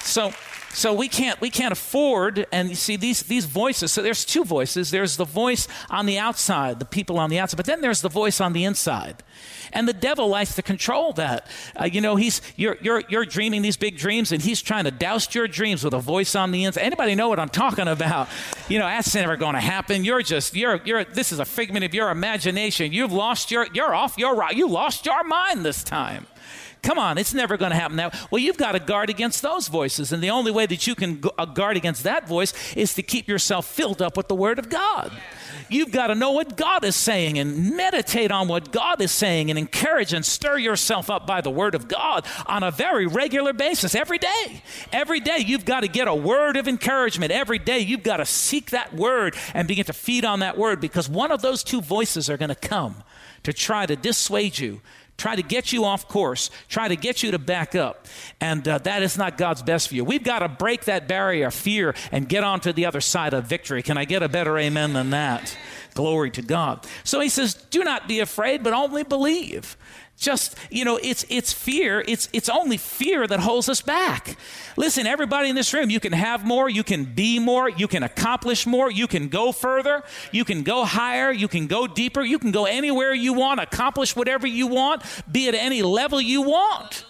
So 0.02 0.32
so 0.72 0.94
we 0.94 1.08
can't 1.08 1.40
we 1.40 1.50
can't 1.50 1.72
afford 1.72 2.46
and 2.52 2.68
you 2.68 2.76
see 2.76 2.96
these 2.96 3.22
these 3.24 3.44
voices. 3.44 3.92
So 3.92 4.02
there's 4.02 4.24
two 4.24 4.44
voices. 4.44 4.90
There's 4.90 5.16
the 5.16 5.24
voice 5.24 5.66
on 5.88 6.06
the 6.06 6.18
outside, 6.18 6.78
the 6.78 6.84
people 6.84 7.18
on 7.18 7.28
the 7.28 7.38
outside, 7.38 7.56
but 7.56 7.66
then 7.66 7.80
there's 7.80 8.02
the 8.02 8.08
voice 8.08 8.40
on 8.40 8.52
the 8.52 8.64
inside. 8.64 9.22
And 9.72 9.88
the 9.88 9.92
devil 9.92 10.28
likes 10.28 10.54
to 10.56 10.62
control 10.62 11.12
that. 11.14 11.46
Uh, 11.80 11.84
you 11.84 12.00
know, 12.00 12.16
he's 12.16 12.40
you're 12.56 12.76
you're 12.80 13.02
you're 13.08 13.24
dreaming 13.24 13.62
these 13.62 13.76
big 13.76 13.96
dreams, 13.96 14.32
and 14.32 14.42
he's 14.42 14.62
trying 14.62 14.84
to 14.84 14.90
douse 14.90 15.32
your 15.34 15.48
dreams 15.48 15.84
with 15.84 15.94
a 15.94 16.00
voice 16.00 16.34
on 16.34 16.50
the 16.50 16.64
inside. 16.64 16.82
Anybody 16.82 17.14
know 17.14 17.28
what 17.28 17.38
I'm 17.38 17.48
talking 17.48 17.88
about? 17.88 18.28
You 18.68 18.78
know, 18.78 18.86
that's 18.86 19.14
never 19.14 19.36
going 19.36 19.54
to 19.54 19.60
happen. 19.60 20.04
You're 20.04 20.22
just 20.22 20.54
you're 20.56 20.80
you're. 20.84 21.04
This 21.04 21.32
is 21.32 21.38
a 21.38 21.44
figment 21.44 21.84
of 21.84 21.94
your 21.94 22.10
imagination. 22.10 22.92
You've 22.92 23.12
lost 23.12 23.50
your 23.50 23.66
you're 23.72 23.94
off 23.94 24.18
your 24.18 24.52
you 24.52 24.68
lost 24.68 25.06
your 25.06 25.22
mind 25.24 25.64
this 25.64 25.82
time. 25.82 26.26
Come 26.82 26.98
on, 26.98 27.18
it's 27.18 27.34
never 27.34 27.56
going 27.56 27.72
to 27.72 27.76
happen 27.76 27.96
that 27.96 28.12
way. 28.12 28.18
Well, 28.30 28.38
you've 28.38 28.56
got 28.56 28.72
to 28.72 28.80
guard 28.80 29.10
against 29.10 29.42
those 29.42 29.68
voices. 29.68 30.12
And 30.12 30.22
the 30.22 30.30
only 30.30 30.50
way 30.50 30.66
that 30.66 30.86
you 30.86 30.94
can 30.94 31.22
uh, 31.36 31.44
guard 31.44 31.76
against 31.76 32.04
that 32.04 32.26
voice 32.26 32.54
is 32.74 32.94
to 32.94 33.02
keep 33.02 33.28
yourself 33.28 33.66
filled 33.66 34.00
up 34.00 34.16
with 34.16 34.28
the 34.28 34.34
Word 34.34 34.58
of 34.58 34.70
God. 34.70 35.12
You've 35.68 35.92
got 35.92 36.08
to 36.08 36.14
know 36.14 36.32
what 36.32 36.56
God 36.56 36.84
is 36.84 36.96
saying 36.96 37.38
and 37.38 37.76
meditate 37.76 38.32
on 38.32 38.48
what 38.48 38.72
God 38.72 39.00
is 39.00 39.12
saying 39.12 39.50
and 39.50 39.58
encourage 39.58 40.12
and 40.12 40.24
stir 40.24 40.58
yourself 40.58 41.10
up 41.10 41.26
by 41.26 41.40
the 41.40 41.50
Word 41.50 41.74
of 41.74 41.86
God 41.86 42.26
on 42.46 42.62
a 42.62 42.70
very 42.70 43.06
regular 43.06 43.52
basis 43.52 43.94
every 43.94 44.18
day. 44.18 44.62
Every 44.92 45.20
day, 45.20 45.38
you've 45.38 45.64
got 45.64 45.80
to 45.80 45.88
get 45.88 46.08
a 46.08 46.14
word 46.14 46.56
of 46.56 46.66
encouragement. 46.66 47.30
Every 47.30 47.58
day, 47.58 47.78
you've 47.80 48.02
got 48.02 48.16
to 48.16 48.26
seek 48.26 48.70
that 48.70 48.94
word 48.94 49.36
and 49.54 49.68
begin 49.68 49.84
to 49.84 49.92
feed 49.92 50.24
on 50.24 50.40
that 50.40 50.56
word 50.56 50.80
because 50.80 51.08
one 51.08 51.30
of 51.30 51.42
those 51.42 51.62
two 51.62 51.80
voices 51.80 52.28
are 52.30 52.36
going 52.36 52.48
to 52.48 52.54
come 52.54 52.96
to 53.42 53.52
try 53.52 53.86
to 53.86 53.96
dissuade 53.96 54.58
you 54.58 54.80
try 55.20 55.36
to 55.36 55.42
get 55.42 55.72
you 55.72 55.84
off 55.84 56.08
course, 56.08 56.50
try 56.68 56.88
to 56.88 56.96
get 56.96 57.22
you 57.22 57.30
to 57.30 57.38
back 57.38 57.74
up. 57.74 58.06
And 58.40 58.66
uh, 58.66 58.78
that 58.78 59.02
is 59.02 59.18
not 59.18 59.36
God's 59.36 59.62
best 59.62 59.88
for 59.88 59.94
you. 59.94 60.04
We've 60.04 60.24
got 60.24 60.40
to 60.40 60.48
break 60.48 60.86
that 60.86 61.06
barrier 61.06 61.48
of 61.48 61.54
fear 61.54 61.94
and 62.10 62.28
get 62.28 62.42
onto 62.42 62.72
the 62.72 62.86
other 62.86 63.00
side 63.00 63.34
of 63.34 63.44
victory. 63.44 63.82
Can 63.82 63.98
I 63.98 64.06
get 64.06 64.22
a 64.22 64.28
better 64.28 64.56
amen 64.58 64.94
than 64.94 65.10
that? 65.10 65.56
Glory 65.94 66.30
to 66.32 66.42
God. 66.42 66.86
So 67.04 67.20
he 67.20 67.28
says, 67.28 67.54
Do 67.54 67.84
not 67.84 68.08
be 68.08 68.20
afraid, 68.20 68.62
but 68.62 68.72
only 68.72 69.04
believe 69.04 69.76
just 70.20 70.54
you 70.70 70.84
know 70.84 71.00
it's 71.02 71.24
it's 71.28 71.52
fear. 71.52 72.04
It's 72.06 72.28
it's 72.32 72.48
only 72.48 72.76
fear 72.76 73.26
that 73.26 73.40
holds 73.40 73.68
us 73.68 73.82
back. 73.82 74.36
Listen 74.76 75.06
everybody 75.06 75.48
in 75.48 75.56
this 75.56 75.74
room 75.74 75.90
you 75.90 75.98
can 75.98 76.12
have 76.12 76.44
more 76.44 76.68
you 76.68 76.84
can 76.84 77.04
be 77.04 77.38
more 77.38 77.68
you 77.68 77.88
can 77.88 78.02
accomplish 78.02 78.66
more 78.66 78.90
you 78.90 79.06
can 79.06 79.28
go 79.28 79.50
further 79.50 80.02
you 80.30 80.44
can 80.44 80.62
go 80.62 80.84
higher 80.84 81.32
you 81.32 81.48
can 81.48 81.66
go 81.66 81.86
deeper 81.86 82.22
you 82.22 82.38
can 82.38 82.52
go 82.52 82.66
anywhere 82.66 83.12
you 83.12 83.32
want 83.32 83.60
accomplish 83.60 84.14
whatever 84.14 84.46
you 84.46 84.66
want 84.66 85.02
be 85.30 85.48
at 85.48 85.54
any 85.54 85.82
level 85.82 86.20
you 86.20 86.42
want 86.42 87.04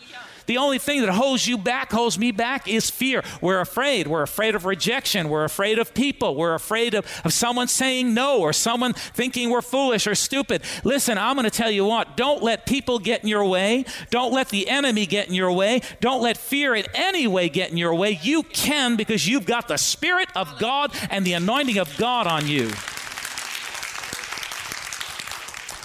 the 0.46 0.58
only 0.58 0.78
thing 0.78 1.00
that 1.02 1.12
holds 1.12 1.46
you 1.46 1.58
back, 1.58 1.92
holds 1.92 2.18
me 2.18 2.32
back, 2.32 2.68
is 2.68 2.90
fear. 2.90 3.22
We're 3.40 3.60
afraid. 3.60 4.06
We're 4.06 4.22
afraid 4.22 4.54
of 4.54 4.64
rejection. 4.64 5.28
We're 5.28 5.44
afraid 5.44 5.78
of 5.78 5.94
people. 5.94 6.34
We're 6.36 6.54
afraid 6.54 6.94
of, 6.94 7.06
of 7.24 7.32
someone 7.32 7.68
saying 7.68 8.14
no 8.14 8.40
or 8.40 8.52
someone 8.52 8.92
thinking 8.92 9.50
we're 9.50 9.62
foolish 9.62 10.06
or 10.06 10.14
stupid. 10.14 10.62
Listen, 10.84 11.18
I'm 11.18 11.36
going 11.36 11.44
to 11.44 11.50
tell 11.50 11.70
you 11.70 11.84
what 11.84 12.16
don't 12.16 12.42
let 12.42 12.66
people 12.66 12.98
get 12.98 13.22
in 13.22 13.28
your 13.28 13.44
way. 13.44 13.84
Don't 14.10 14.32
let 14.32 14.48
the 14.48 14.68
enemy 14.68 15.06
get 15.06 15.28
in 15.28 15.34
your 15.34 15.52
way. 15.52 15.82
Don't 16.00 16.22
let 16.22 16.36
fear 16.36 16.74
in 16.74 16.86
any 16.94 17.26
way 17.26 17.48
get 17.48 17.70
in 17.70 17.76
your 17.76 17.94
way. 17.94 18.18
You 18.22 18.42
can 18.42 18.96
because 18.96 19.26
you've 19.26 19.46
got 19.46 19.68
the 19.68 19.76
Spirit 19.76 20.28
of 20.34 20.58
God 20.58 20.94
and 21.10 21.24
the 21.24 21.34
anointing 21.34 21.78
of 21.78 21.96
God 21.96 22.26
on 22.26 22.46
you. 22.46 22.70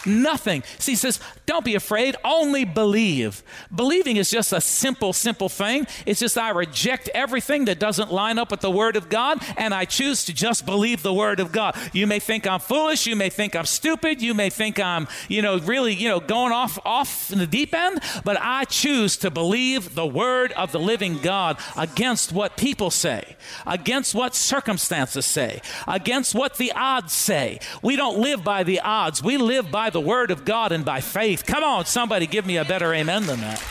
Nothing. 0.05 0.63
See, 0.77 0.91
he 0.91 0.95
says, 0.95 1.19
don't 1.45 1.65
be 1.65 1.75
afraid, 1.75 2.15
only 2.23 2.65
believe. 2.65 3.43
Believing 3.73 4.17
is 4.17 4.31
just 4.31 4.51
a 4.51 4.61
simple, 4.61 5.13
simple 5.13 5.49
thing. 5.49 5.85
It's 6.05 6.19
just 6.19 6.37
I 6.37 6.49
reject 6.49 7.09
everything 7.09 7.65
that 7.65 7.79
doesn't 7.79 8.11
line 8.11 8.39
up 8.39 8.51
with 8.51 8.61
the 8.61 8.71
Word 8.71 8.95
of 8.95 9.09
God, 9.09 9.43
and 9.57 9.73
I 9.73 9.85
choose 9.85 10.25
to 10.25 10.33
just 10.33 10.65
believe 10.65 11.03
the 11.03 11.13
Word 11.13 11.39
of 11.39 11.51
God. 11.51 11.75
You 11.93 12.07
may 12.07 12.19
think 12.19 12.47
I'm 12.47 12.59
foolish, 12.59 13.05
you 13.05 13.15
may 13.15 13.29
think 13.29 13.55
I'm 13.55 13.65
stupid, 13.65 14.21
you 14.21 14.33
may 14.33 14.49
think 14.49 14.79
I'm, 14.79 15.07
you 15.27 15.41
know, 15.41 15.59
really, 15.59 15.93
you 15.93 16.09
know, 16.09 16.19
going 16.19 16.51
off 16.51 16.79
off 16.83 17.31
in 17.31 17.39
the 17.39 17.47
deep 17.47 17.73
end, 17.73 17.99
but 18.23 18.37
I 18.39 18.65
choose 18.65 19.17
to 19.17 19.29
believe 19.29 19.95
the 19.95 20.07
Word 20.07 20.51
of 20.53 20.71
the 20.71 20.79
living 20.79 21.19
God 21.19 21.57
against 21.77 22.31
what 22.31 22.57
people 22.57 22.89
say, 22.89 23.35
against 23.67 24.15
what 24.15 24.33
circumstances 24.33 25.25
say, 25.25 25.61
against 25.87 26.33
what 26.33 26.57
the 26.57 26.71
odds 26.71 27.13
say. 27.13 27.59
We 27.81 27.95
don't 27.95 28.19
live 28.19 28.43
by 28.43 28.63
the 28.63 28.79
odds, 28.79 29.21
we 29.21 29.37
live 29.37 29.69
by 29.71 29.89
the 29.89 30.01
Word 30.01 30.31
of 30.31 30.45
God 30.45 30.71
and 30.71 30.83
by 30.83 31.01
faith. 31.01 31.34
Come 31.43 31.63
on, 31.63 31.85
somebody 31.85 32.27
give 32.27 32.45
me 32.45 32.57
a 32.57 32.65
better 32.65 32.93
amen 32.93 33.25
than 33.25 33.41
that. 33.41 33.63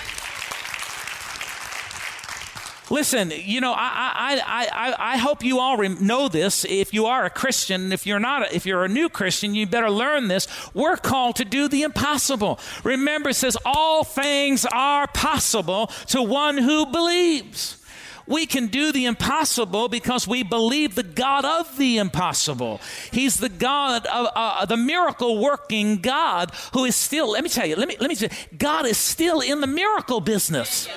Listen, 2.91 3.33
you 3.35 3.63
know, 3.63 3.73
I, 3.73 4.41
I, 4.45 4.69
I, 4.71 5.15
I 5.15 5.17
hope 5.17 5.43
you 5.43 5.59
all 5.59 5.79
know 5.79 6.29
this. 6.29 6.67
If 6.67 6.93
you 6.93 7.07
are 7.07 7.25
a 7.25 7.31
Christian, 7.31 7.93
if 7.93 8.07
you're 8.07 8.21
not, 8.21 8.53
if 8.53 8.67
you're 8.67 8.85
a 8.85 8.89
new 8.89 9.09
Christian, 9.09 9.55
you 9.55 9.67
better 9.67 9.91
learn 9.91 10.29
this. 10.29 10.47
We're 10.75 10.99
called 10.99 11.37
to 11.37 11.47
do 11.47 11.67
the 11.67 11.83
impossible. 11.83 12.61
Remember, 12.85 13.31
it 13.31 13.35
says, 13.35 13.57
all 13.65 14.05
things 14.05 14.67
are 14.67 15.07
possible 15.09 15.87
to 16.09 16.23
one 16.23 16.59
who 16.59 16.85
believes. 16.87 17.79
We 18.27 18.47
can 18.47 18.69
do 18.69 18.93
the 18.93 19.05
impossible 19.05 19.89
because 19.89 20.27
we 20.27 20.43
believe 20.43 20.95
the 20.95 21.03
God 21.03 21.45
of 21.45 21.77
the 21.77 21.99
impossible. 21.99 22.81
He's 23.13 23.37
the 23.37 23.49
God 23.49 24.07
of 24.07 24.29
uh, 24.35 24.65
the 24.67 24.77
miracle 24.77 25.39
working 25.39 25.99
God 25.99 26.53
who 26.73 26.85
is 26.85 26.97
still, 26.97 27.33
let 27.33 27.45
me 27.45 27.51
tell 27.51 27.67
you, 27.67 27.77
let 27.77 27.89
me, 27.89 27.97
let 28.01 28.09
me 28.09 28.15
say, 28.15 28.31
God 28.57 28.87
is 28.87 28.97
still 28.97 29.41
in 29.41 29.61
the 29.61 29.67
miracle 29.67 30.21
business. 30.21 30.89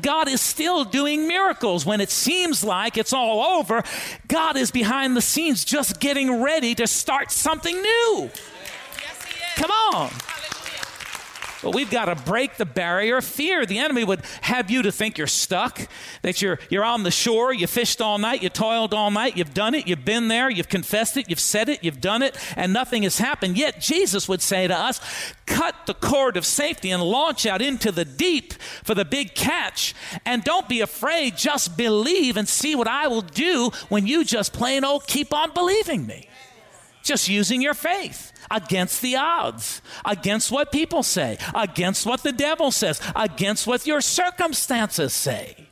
God 0.00 0.28
is 0.28 0.40
still 0.40 0.84
doing 0.84 1.26
miracles. 1.26 1.86
When 1.86 2.00
it 2.00 2.10
seems 2.10 2.62
like 2.62 2.96
it's 2.96 3.12
all 3.12 3.58
over, 3.58 3.82
God 4.26 4.56
is 4.56 4.70
behind 4.70 5.16
the 5.16 5.22
scenes 5.22 5.64
just 5.64 6.00
getting 6.00 6.42
ready 6.42 6.74
to 6.74 6.86
start 6.86 7.30
something 7.30 7.74
new. 7.74 8.30
Yes, 9.00 9.54
Come 9.56 9.70
on. 9.70 10.10
But 11.62 11.74
we've 11.74 11.90
got 11.90 12.04
to 12.04 12.14
break 12.14 12.56
the 12.56 12.64
barrier 12.64 13.16
of 13.16 13.24
fear. 13.24 13.66
The 13.66 13.78
enemy 13.78 14.04
would 14.04 14.22
have 14.42 14.70
you 14.70 14.82
to 14.82 14.92
think 14.92 15.18
you're 15.18 15.26
stuck, 15.26 15.88
that 16.22 16.40
you're, 16.40 16.60
you're 16.70 16.84
on 16.84 17.02
the 17.02 17.10
shore, 17.10 17.52
you 17.52 17.66
fished 17.66 18.00
all 18.00 18.18
night, 18.18 18.42
you 18.42 18.48
toiled 18.48 18.94
all 18.94 19.10
night, 19.10 19.36
you've 19.36 19.54
done 19.54 19.74
it, 19.74 19.88
you've 19.88 20.04
been 20.04 20.28
there, 20.28 20.48
you've 20.48 20.68
confessed 20.68 21.16
it, 21.16 21.28
you've 21.28 21.40
said 21.40 21.68
it, 21.68 21.82
you've 21.82 22.00
done 22.00 22.22
it, 22.22 22.36
and 22.56 22.72
nothing 22.72 23.02
has 23.02 23.18
happened. 23.18 23.58
Yet 23.58 23.80
Jesus 23.80 24.28
would 24.28 24.40
say 24.40 24.68
to 24.68 24.78
us, 24.78 25.00
cut 25.46 25.74
the 25.86 25.94
cord 25.94 26.36
of 26.36 26.46
safety 26.46 26.90
and 26.90 27.02
launch 27.02 27.44
out 27.44 27.60
into 27.60 27.90
the 27.90 28.04
deep 28.04 28.52
for 28.84 28.94
the 28.94 29.04
big 29.04 29.34
catch. 29.34 29.94
And 30.24 30.44
don't 30.44 30.68
be 30.68 30.80
afraid, 30.80 31.36
just 31.36 31.76
believe 31.76 32.36
and 32.36 32.48
see 32.48 32.76
what 32.76 32.86
I 32.86 33.08
will 33.08 33.22
do 33.22 33.70
when 33.88 34.06
you 34.06 34.24
just 34.24 34.52
plain 34.52 34.84
old 34.84 35.06
keep 35.08 35.34
on 35.34 35.52
believing 35.54 36.06
me. 36.06 36.27
Just 37.08 37.26
using 37.26 37.62
your 37.62 37.72
faith 37.72 38.32
against 38.50 39.00
the 39.00 39.16
odds, 39.16 39.80
against 40.04 40.52
what 40.52 40.70
people 40.70 41.02
say, 41.02 41.38
against 41.54 42.04
what 42.04 42.22
the 42.22 42.32
devil 42.32 42.70
says, 42.70 43.00
against 43.16 43.66
what 43.66 43.86
your 43.86 44.02
circumstances 44.02 45.14
say. 45.14 45.54
Amen. 45.56 45.66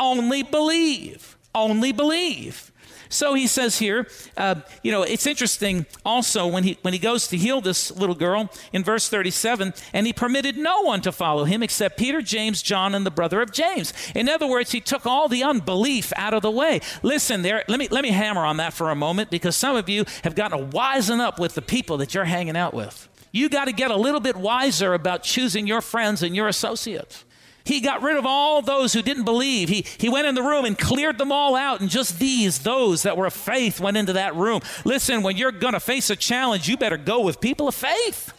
Only 0.00 0.42
believe. 0.42 1.36
Only 1.54 1.92
believe. 1.92 2.71
So 3.12 3.34
he 3.34 3.46
says 3.46 3.78
here, 3.78 4.06
uh, 4.38 4.56
you 4.82 4.90
know, 4.90 5.02
it's 5.02 5.26
interesting 5.26 5.84
also 6.04 6.46
when 6.46 6.64
he, 6.64 6.78
when 6.80 6.94
he 6.94 6.98
goes 6.98 7.28
to 7.28 7.36
heal 7.36 7.60
this 7.60 7.90
little 7.90 8.14
girl 8.14 8.50
in 8.72 8.82
verse 8.82 9.08
37, 9.08 9.74
and 9.92 10.06
he 10.06 10.14
permitted 10.14 10.56
no 10.56 10.80
one 10.80 11.02
to 11.02 11.12
follow 11.12 11.44
him 11.44 11.62
except 11.62 11.98
Peter, 11.98 12.22
James, 12.22 12.62
John, 12.62 12.94
and 12.94 13.04
the 13.04 13.10
brother 13.10 13.42
of 13.42 13.52
James. 13.52 13.92
In 14.14 14.30
other 14.30 14.46
words, 14.46 14.72
he 14.72 14.80
took 14.80 15.04
all 15.04 15.28
the 15.28 15.44
unbelief 15.44 16.12
out 16.16 16.32
of 16.32 16.40
the 16.40 16.50
way. 16.50 16.80
Listen, 17.02 17.42
there, 17.42 17.64
let 17.68 17.78
me, 17.78 17.86
let 17.90 18.02
me 18.02 18.10
hammer 18.10 18.46
on 18.46 18.56
that 18.56 18.72
for 18.72 18.90
a 18.90 18.94
moment 18.94 19.30
because 19.30 19.56
some 19.56 19.76
of 19.76 19.90
you 19.90 20.04
have 20.24 20.34
gotten 20.34 20.58
to 20.58 20.64
wisen 20.76 21.20
up 21.20 21.38
with 21.38 21.54
the 21.54 21.62
people 21.62 21.98
that 21.98 22.14
you're 22.14 22.24
hanging 22.24 22.56
out 22.56 22.72
with. 22.72 23.08
You 23.30 23.50
got 23.50 23.66
to 23.66 23.72
get 23.72 23.90
a 23.90 23.96
little 23.96 24.20
bit 24.20 24.36
wiser 24.36 24.94
about 24.94 25.22
choosing 25.22 25.66
your 25.66 25.82
friends 25.82 26.22
and 26.22 26.34
your 26.34 26.48
associates. 26.48 27.24
He 27.64 27.80
got 27.80 28.02
rid 28.02 28.16
of 28.16 28.26
all 28.26 28.62
those 28.62 28.92
who 28.92 29.02
didn't 29.02 29.24
believe. 29.24 29.68
He, 29.68 29.84
he 29.98 30.08
went 30.08 30.26
in 30.26 30.34
the 30.34 30.42
room 30.42 30.64
and 30.64 30.76
cleared 30.76 31.18
them 31.18 31.30
all 31.30 31.54
out, 31.54 31.80
and 31.80 31.88
just 31.88 32.18
these, 32.18 32.60
those 32.60 33.02
that 33.02 33.16
were 33.16 33.26
of 33.26 33.34
faith, 33.34 33.80
went 33.80 33.96
into 33.96 34.14
that 34.14 34.34
room. 34.34 34.60
Listen, 34.84 35.22
when 35.22 35.36
you're 35.36 35.52
going 35.52 35.74
to 35.74 35.80
face 35.80 36.10
a 36.10 36.16
challenge, 36.16 36.68
you 36.68 36.76
better 36.76 36.96
go 36.96 37.20
with 37.20 37.40
people 37.40 37.68
of 37.68 37.74
faith. 37.74 38.32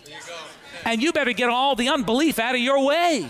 And 0.85 1.01
you 1.01 1.13
better 1.13 1.31
get 1.31 1.49
all 1.49 1.75
the 1.75 1.87
unbelief 1.87 2.39
out 2.39 2.55
of 2.55 2.61
your 2.61 2.83
way. 2.83 3.29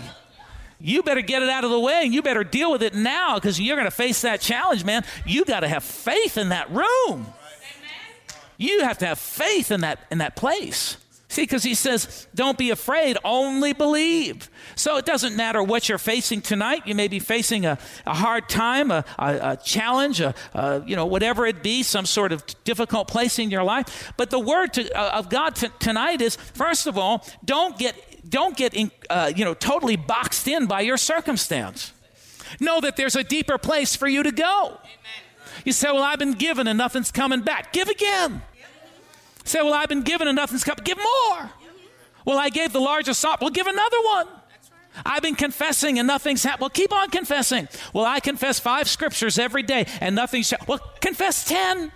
You 0.80 1.02
better 1.02 1.22
get 1.22 1.42
it 1.42 1.48
out 1.48 1.64
of 1.64 1.70
the 1.70 1.80
way 1.80 2.00
and 2.02 2.12
you 2.12 2.20
better 2.20 2.44
deal 2.44 2.70
with 2.70 2.82
it 2.82 2.94
now 2.94 3.36
because 3.36 3.60
you're 3.60 3.76
going 3.76 3.86
to 3.86 3.90
face 3.90 4.20
that 4.22 4.40
challenge, 4.40 4.84
man. 4.84 5.04
You 5.24 5.44
got 5.44 5.60
to 5.60 5.68
have 5.68 5.84
faith 5.84 6.36
in 6.36 6.50
that 6.50 6.70
room. 6.70 7.26
You 8.56 8.82
have 8.82 8.98
to 8.98 9.06
have 9.06 9.18
faith 9.18 9.70
in 9.70 9.80
that 9.80 10.00
in 10.10 10.18
that 10.18 10.36
place. 10.36 10.96
See, 11.34 11.42
because 11.42 11.64
he 11.64 11.74
says, 11.74 12.28
don't 12.32 12.56
be 12.56 12.70
afraid, 12.70 13.18
only 13.24 13.72
believe. 13.72 14.48
So 14.76 14.98
it 14.98 15.04
doesn't 15.04 15.34
matter 15.34 15.60
what 15.64 15.88
you're 15.88 15.98
facing 15.98 16.42
tonight. 16.42 16.86
You 16.86 16.94
may 16.94 17.08
be 17.08 17.18
facing 17.18 17.66
a, 17.66 17.76
a 18.06 18.14
hard 18.14 18.48
time, 18.48 18.92
a, 18.92 19.04
a, 19.18 19.38
a 19.50 19.56
challenge, 19.56 20.20
a, 20.20 20.32
you 20.86 20.94
know, 20.94 21.06
whatever 21.06 21.44
it 21.44 21.60
be, 21.60 21.82
some 21.82 22.06
sort 22.06 22.30
of 22.30 22.44
difficult 22.62 23.08
place 23.08 23.40
in 23.40 23.50
your 23.50 23.64
life. 23.64 24.12
But 24.16 24.30
the 24.30 24.38
word 24.38 24.74
to, 24.74 24.96
uh, 24.96 25.18
of 25.18 25.28
God 25.28 25.56
t- 25.56 25.66
tonight 25.80 26.20
is, 26.20 26.36
first 26.36 26.86
of 26.86 26.96
all, 26.96 27.26
don't 27.44 27.76
get, 27.80 28.30
don't 28.30 28.56
get 28.56 28.72
in, 28.72 28.92
uh, 29.10 29.32
you 29.34 29.44
know, 29.44 29.54
totally 29.54 29.96
boxed 29.96 30.46
in 30.46 30.66
by 30.66 30.82
your 30.82 30.96
circumstance. 30.96 31.92
Know 32.60 32.80
that 32.80 32.94
there's 32.94 33.16
a 33.16 33.24
deeper 33.24 33.58
place 33.58 33.96
for 33.96 34.06
you 34.06 34.22
to 34.22 34.30
go. 34.30 34.78
You 35.64 35.72
say, 35.72 35.90
well, 35.90 36.04
I've 36.04 36.20
been 36.20 36.34
given 36.34 36.68
and 36.68 36.78
nothing's 36.78 37.10
coming 37.10 37.40
back. 37.40 37.72
Give 37.72 37.88
again. 37.88 38.42
Say, 39.44 39.60
well, 39.62 39.74
I've 39.74 39.88
been 39.88 40.02
given 40.02 40.26
and 40.26 40.36
nothing's 40.36 40.64
coming. 40.64 40.84
Give 40.84 40.98
more. 40.98 41.50
Well, 42.24 42.38
I 42.38 42.48
gave 42.48 42.72
the 42.72 42.80
largest 42.80 43.20
sop. 43.20 43.40
Well, 43.40 43.50
give 43.50 43.66
another 43.66 43.98
one. 44.02 44.26
I've 45.04 45.22
been 45.22 45.34
confessing 45.34 45.98
and 45.98 46.06
nothing's 46.06 46.42
happened. 46.42 46.60
Well, 46.62 46.70
keep 46.70 46.92
on 46.92 47.10
confessing. 47.10 47.68
Well, 47.92 48.04
I 48.04 48.20
confess 48.20 48.60
five 48.60 48.88
scriptures 48.88 49.38
every 49.38 49.62
day 49.62 49.86
and 50.00 50.14
nothing's 50.14 50.50
happened. 50.50 50.68
Well, 50.68 50.92
confess 51.00 51.44
10. 51.44 51.92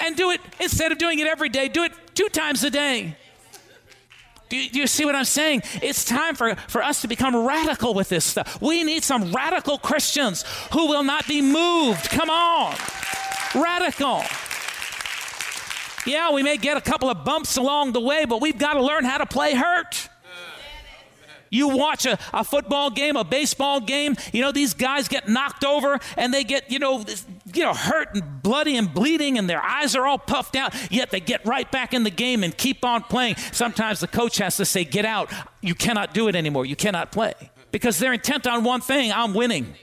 and 0.00 0.16
do 0.16 0.30
it, 0.30 0.40
instead 0.60 0.92
of 0.92 0.98
doing 0.98 1.18
it 1.18 1.26
every 1.26 1.48
day, 1.48 1.68
do 1.68 1.82
it 1.84 1.92
two 2.14 2.28
times 2.28 2.62
a 2.62 2.70
day. 2.70 3.16
Do 4.48 4.58
you, 4.58 4.68
do 4.68 4.80
you, 4.80 4.86
see 4.86 5.06
what 5.06 5.14
I'm 5.14 5.24
saying? 5.24 5.62
It's 5.80 6.04
time 6.04 6.34
for, 6.34 6.54
for 6.68 6.82
us 6.82 7.00
to 7.00 7.08
become 7.08 7.34
radical 7.34 7.94
with 7.94 8.10
this 8.10 8.22
stuff. 8.22 8.60
We 8.60 8.84
need 8.84 9.02
some 9.02 9.32
radical 9.32 9.78
Christians 9.78 10.44
who 10.72 10.88
will 10.88 11.04
not 11.04 11.26
be 11.26 11.40
moved. 11.40 12.10
Come 12.10 12.28
on. 12.28 12.76
Radical. 13.54 14.22
Yeah, 16.06 16.32
we 16.32 16.42
may 16.42 16.56
get 16.56 16.76
a 16.76 16.80
couple 16.80 17.10
of 17.10 17.24
bumps 17.24 17.56
along 17.56 17.92
the 17.92 18.00
way, 18.00 18.24
but 18.24 18.40
we've 18.40 18.58
got 18.58 18.74
to 18.74 18.82
learn 18.82 19.04
how 19.04 19.18
to 19.18 19.26
play 19.26 19.54
hurt. 19.54 20.08
You 21.52 21.68
watch 21.68 22.06
a, 22.06 22.18
a, 22.32 22.44
football 22.44 22.88
game, 22.88 23.14
a 23.14 23.24
baseball 23.24 23.78
game, 23.78 24.16
you 24.32 24.40
know, 24.40 24.52
these 24.52 24.72
guys 24.72 25.06
get 25.06 25.28
knocked 25.28 25.64
over 25.64 26.00
and 26.16 26.32
they 26.32 26.44
get, 26.44 26.70
you 26.70 26.78
know, 26.78 27.04
you 27.52 27.62
know, 27.62 27.74
hurt 27.74 28.14
and 28.14 28.42
bloody 28.42 28.74
and 28.78 28.92
bleeding 28.92 29.36
and 29.36 29.50
their 29.50 29.62
eyes 29.62 29.94
are 29.94 30.06
all 30.06 30.16
puffed 30.16 30.56
out, 30.56 30.74
yet 30.90 31.10
they 31.10 31.20
get 31.20 31.44
right 31.44 31.70
back 31.70 31.92
in 31.92 32.04
the 32.04 32.10
game 32.10 32.42
and 32.42 32.56
keep 32.56 32.86
on 32.86 33.02
playing. 33.02 33.36
Sometimes 33.52 34.00
the 34.00 34.08
coach 34.08 34.38
has 34.38 34.56
to 34.56 34.64
say, 34.64 34.84
Get 34.84 35.04
out. 35.04 35.30
You 35.60 35.74
cannot 35.74 36.14
do 36.14 36.26
it 36.28 36.34
anymore. 36.34 36.64
You 36.64 36.74
cannot 36.74 37.12
play. 37.12 37.34
Because 37.70 37.98
they're 37.98 38.14
intent 38.14 38.46
on 38.46 38.64
one 38.64 38.80
thing 38.80 39.12
I'm 39.12 39.34
winning. 39.34 39.74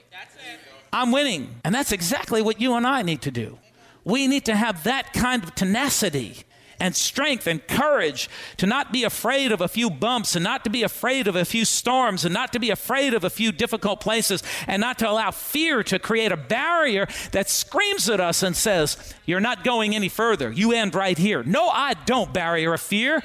I'm 0.92 1.12
winning. 1.12 1.54
And 1.62 1.72
that's 1.72 1.92
exactly 1.92 2.42
what 2.42 2.60
you 2.60 2.74
and 2.74 2.84
I 2.84 3.02
need 3.02 3.22
to 3.22 3.30
do. 3.30 3.58
We 4.04 4.26
need 4.26 4.44
to 4.46 4.56
have 4.56 4.84
that 4.84 5.12
kind 5.12 5.42
of 5.42 5.54
tenacity 5.54 6.44
and 6.80 6.96
strength 6.96 7.46
and 7.46 7.64
courage 7.68 8.28
to 8.56 8.66
not 8.66 8.92
be 8.92 9.04
afraid 9.04 9.52
of 9.52 9.60
a 9.60 9.68
few 9.68 9.90
bumps 9.90 10.34
and 10.34 10.42
not 10.42 10.64
to 10.64 10.70
be 10.70 10.82
afraid 10.82 11.28
of 11.28 11.36
a 11.36 11.44
few 11.44 11.64
storms 11.64 12.24
and 12.24 12.32
not 12.32 12.52
to 12.54 12.58
be 12.58 12.70
afraid 12.70 13.12
of 13.12 13.22
a 13.22 13.30
few 13.30 13.52
difficult 13.52 14.00
places 14.00 14.42
and 14.66 14.80
not 14.80 14.98
to 14.98 15.08
allow 15.08 15.30
fear 15.30 15.82
to 15.84 15.98
create 15.98 16.32
a 16.32 16.36
barrier 16.36 17.06
that 17.32 17.50
screams 17.50 18.08
at 18.08 18.18
us 18.18 18.42
and 18.42 18.56
says, 18.56 19.14
You're 19.26 19.40
not 19.40 19.62
going 19.62 19.94
any 19.94 20.08
further. 20.08 20.50
You 20.50 20.72
end 20.72 20.94
right 20.94 21.18
here. 21.18 21.42
No, 21.42 21.68
I 21.68 21.94
don't, 22.06 22.32
barrier 22.32 22.72
of 22.72 22.80
fear. 22.80 23.22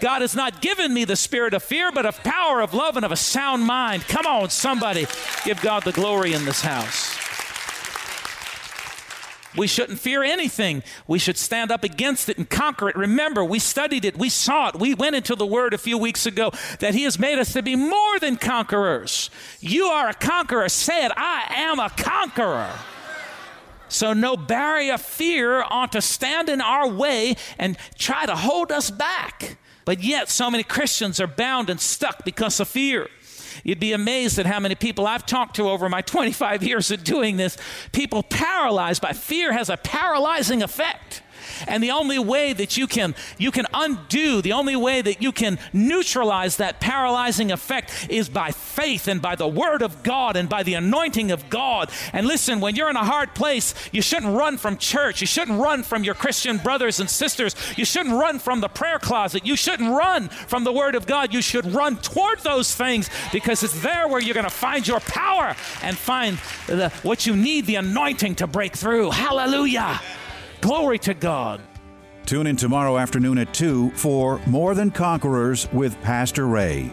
God 0.00 0.22
has 0.22 0.34
not 0.34 0.60
given 0.60 0.94
me 0.94 1.04
the 1.04 1.16
spirit 1.16 1.54
of 1.54 1.62
fear, 1.62 1.90
but 1.92 2.06
of 2.06 2.22
power, 2.22 2.60
of 2.60 2.72
love, 2.74 2.96
and 2.96 3.04
of 3.04 3.12
a 3.12 3.16
sound 3.16 3.64
mind. 3.64 4.06
Come 4.08 4.26
on, 4.26 4.50
somebody, 4.50 5.06
give 5.44 5.60
God 5.60 5.84
the 5.84 5.92
glory 5.92 6.32
in 6.32 6.44
this 6.44 6.62
house. 6.62 7.29
We 9.56 9.66
shouldn't 9.66 9.98
fear 9.98 10.22
anything. 10.22 10.82
We 11.08 11.18
should 11.18 11.36
stand 11.36 11.72
up 11.72 11.82
against 11.82 12.28
it 12.28 12.38
and 12.38 12.48
conquer 12.48 12.88
it. 12.88 12.96
Remember, 12.96 13.44
we 13.44 13.58
studied 13.58 14.04
it, 14.04 14.16
we 14.16 14.28
saw 14.28 14.68
it, 14.68 14.76
we 14.76 14.94
went 14.94 15.16
into 15.16 15.34
the 15.34 15.46
Word 15.46 15.74
a 15.74 15.78
few 15.78 15.98
weeks 15.98 16.24
ago 16.26 16.52
that 16.78 16.94
He 16.94 17.02
has 17.02 17.18
made 17.18 17.38
us 17.38 17.52
to 17.54 17.62
be 17.62 17.74
more 17.74 18.18
than 18.20 18.36
conquerors. 18.36 19.30
You 19.60 19.86
are 19.86 20.08
a 20.08 20.14
conqueror. 20.14 20.68
Say 20.68 21.04
it, 21.04 21.12
I 21.16 21.52
am 21.56 21.80
a 21.80 21.90
conqueror. 21.90 22.70
So, 23.88 24.12
no 24.12 24.36
barrier 24.36 24.98
fear 24.98 25.64
ought 25.68 25.92
to 25.92 26.00
stand 26.00 26.48
in 26.48 26.60
our 26.60 26.88
way 26.88 27.34
and 27.58 27.76
try 27.98 28.24
to 28.24 28.36
hold 28.36 28.70
us 28.70 28.88
back. 28.88 29.58
But 29.84 30.04
yet, 30.04 30.28
so 30.28 30.48
many 30.48 30.62
Christians 30.62 31.18
are 31.18 31.26
bound 31.26 31.68
and 31.68 31.80
stuck 31.80 32.24
because 32.24 32.60
of 32.60 32.68
fear. 32.68 33.08
You'd 33.64 33.80
be 33.80 33.92
amazed 33.92 34.38
at 34.38 34.46
how 34.46 34.60
many 34.60 34.74
people 34.74 35.06
I've 35.06 35.26
talked 35.26 35.56
to 35.56 35.68
over 35.68 35.88
my 35.88 36.00
25 36.10 36.62
years 36.62 36.90
of 36.90 37.04
doing 37.04 37.36
this. 37.36 37.56
People 37.92 38.22
paralyzed 38.22 39.02
by 39.02 39.12
fear 39.12 39.52
has 39.52 39.68
a 39.68 39.76
paralyzing 39.76 40.62
effect. 40.62 41.22
And 41.66 41.82
the 41.82 41.90
only 41.90 42.18
way 42.18 42.52
that 42.52 42.76
you 42.76 42.86
can 42.86 43.14
you 43.38 43.50
can 43.50 43.66
undo, 43.72 44.42
the 44.42 44.52
only 44.52 44.76
way 44.76 45.02
that 45.02 45.22
you 45.22 45.32
can 45.32 45.58
neutralize 45.72 46.56
that 46.56 46.80
paralyzing 46.80 47.52
effect 47.52 48.08
is 48.10 48.28
by 48.28 48.50
faith 48.50 49.08
and 49.08 49.20
by 49.20 49.36
the 49.36 49.48
word 49.48 49.82
of 49.82 50.02
God 50.02 50.36
and 50.36 50.48
by 50.48 50.62
the 50.62 50.74
anointing 50.74 51.30
of 51.30 51.48
God. 51.50 51.90
And 52.12 52.26
listen, 52.26 52.60
when 52.60 52.76
you're 52.76 52.90
in 52.90 52.96
a 52.96 53.04
hard 53.04 53.34
place, 53.34 53.74
you 53.92 54.02
shouldn't 54.02 54.36
run 54.36 54.58
from 54.58 54.76
church. 54.76 55.20
You 55.20 55.26
shouldn't 55.26 55.60
run 55.60 55.82
from 55.82 56.04
your 56.04 56.14
Christian 56.14 56.58
brothers 56.58 57.00
and 57.00 57.08
sisters. 57.08 57.54
You 57.76 57.84
shouldn't 57.84 58.14
run 58.14 58.38
from 58.38 58.60
the 58.60 58.68
prayer 58.68 58.98
closet. 58.98 59.46
You 59.46 59.56
shouldn't 59.56 59.90
run 59.90 60.28
from 60.28 60.64
the 60.64 60.72
word 60.72 60.94
of 60.94 61.06
God. 61.06 61.32
You 61.34 61.42
should 61.42 61.66
run 61.66 61.96
toward 61.96 62.40
those 62.40 62.74
things 62.74 63.08
because 63.32 63.62
it's 63.62 63.80
there 63.82 64.08
where 64.08 64.20
you're 64.20 64.34
going 64.34 64.44
to 64.44 64.50
find 64.50 64.86
your 64.86 65.00
power 65.00 65.54
and 65.82 65.96
find 65.96 66.38
the, 66.66 66.90
what 67.02 67.26
you 67.26 67.36
need 67.36 67.66
the 67.66 67.76
anointing 67.76 68.36
to 68.36 68.46
break 68.46 68.76
through. 68.76 69.10
Hallelujah. 69.10 70.00
Glory 70.60 70.98
to 71.00 71.14
God. 71.14 71.62
Tune 72.26 72.46
in 72.46 72.54
tomorrow 72.54 72.98
afternoon 72.98 73.38
at 73.38 73.54
2 73.54 73.90
for 73.92 74.40
More 74.46 74.74
Than 74.74 74.90
Conquerors 74.90 75.72
with 75.72 76.00
Pastor 76.02 76.46
Ray. 76.46 76.92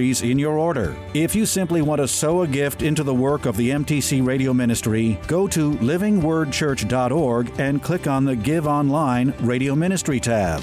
in 0.00 0.38
your 0.38 0.58
order. 0.58 0.96
If 1.14 1.34
you 1.34 1.44
simply 1.44 1.82
want 1.82 2.00
to 2.00 2.08
sow 2.08 2.42
a 2.42 2.46
gift 2.46 2.82
into 2.82 3.02
the 3.02 3.14
work 3.14 3.46
of 3.46 3.56
the 3.56 3.70
MTC 3.70 4.26
Radio 4.26 4.54
Ministry, 4.54 5.18
go 5.26 5.46
to 5.48 5.72
livingwordchurch.org 5.72 7.52
and 7.58 7.82
click 7.82 8.06
on 8.06 8.24
the 8.24 8.36
Give 8.36 8.66
Online 8.66 9.34
Radio 9.40 9.74
Ministry 9.74 10.18
tab. 10.18 10.62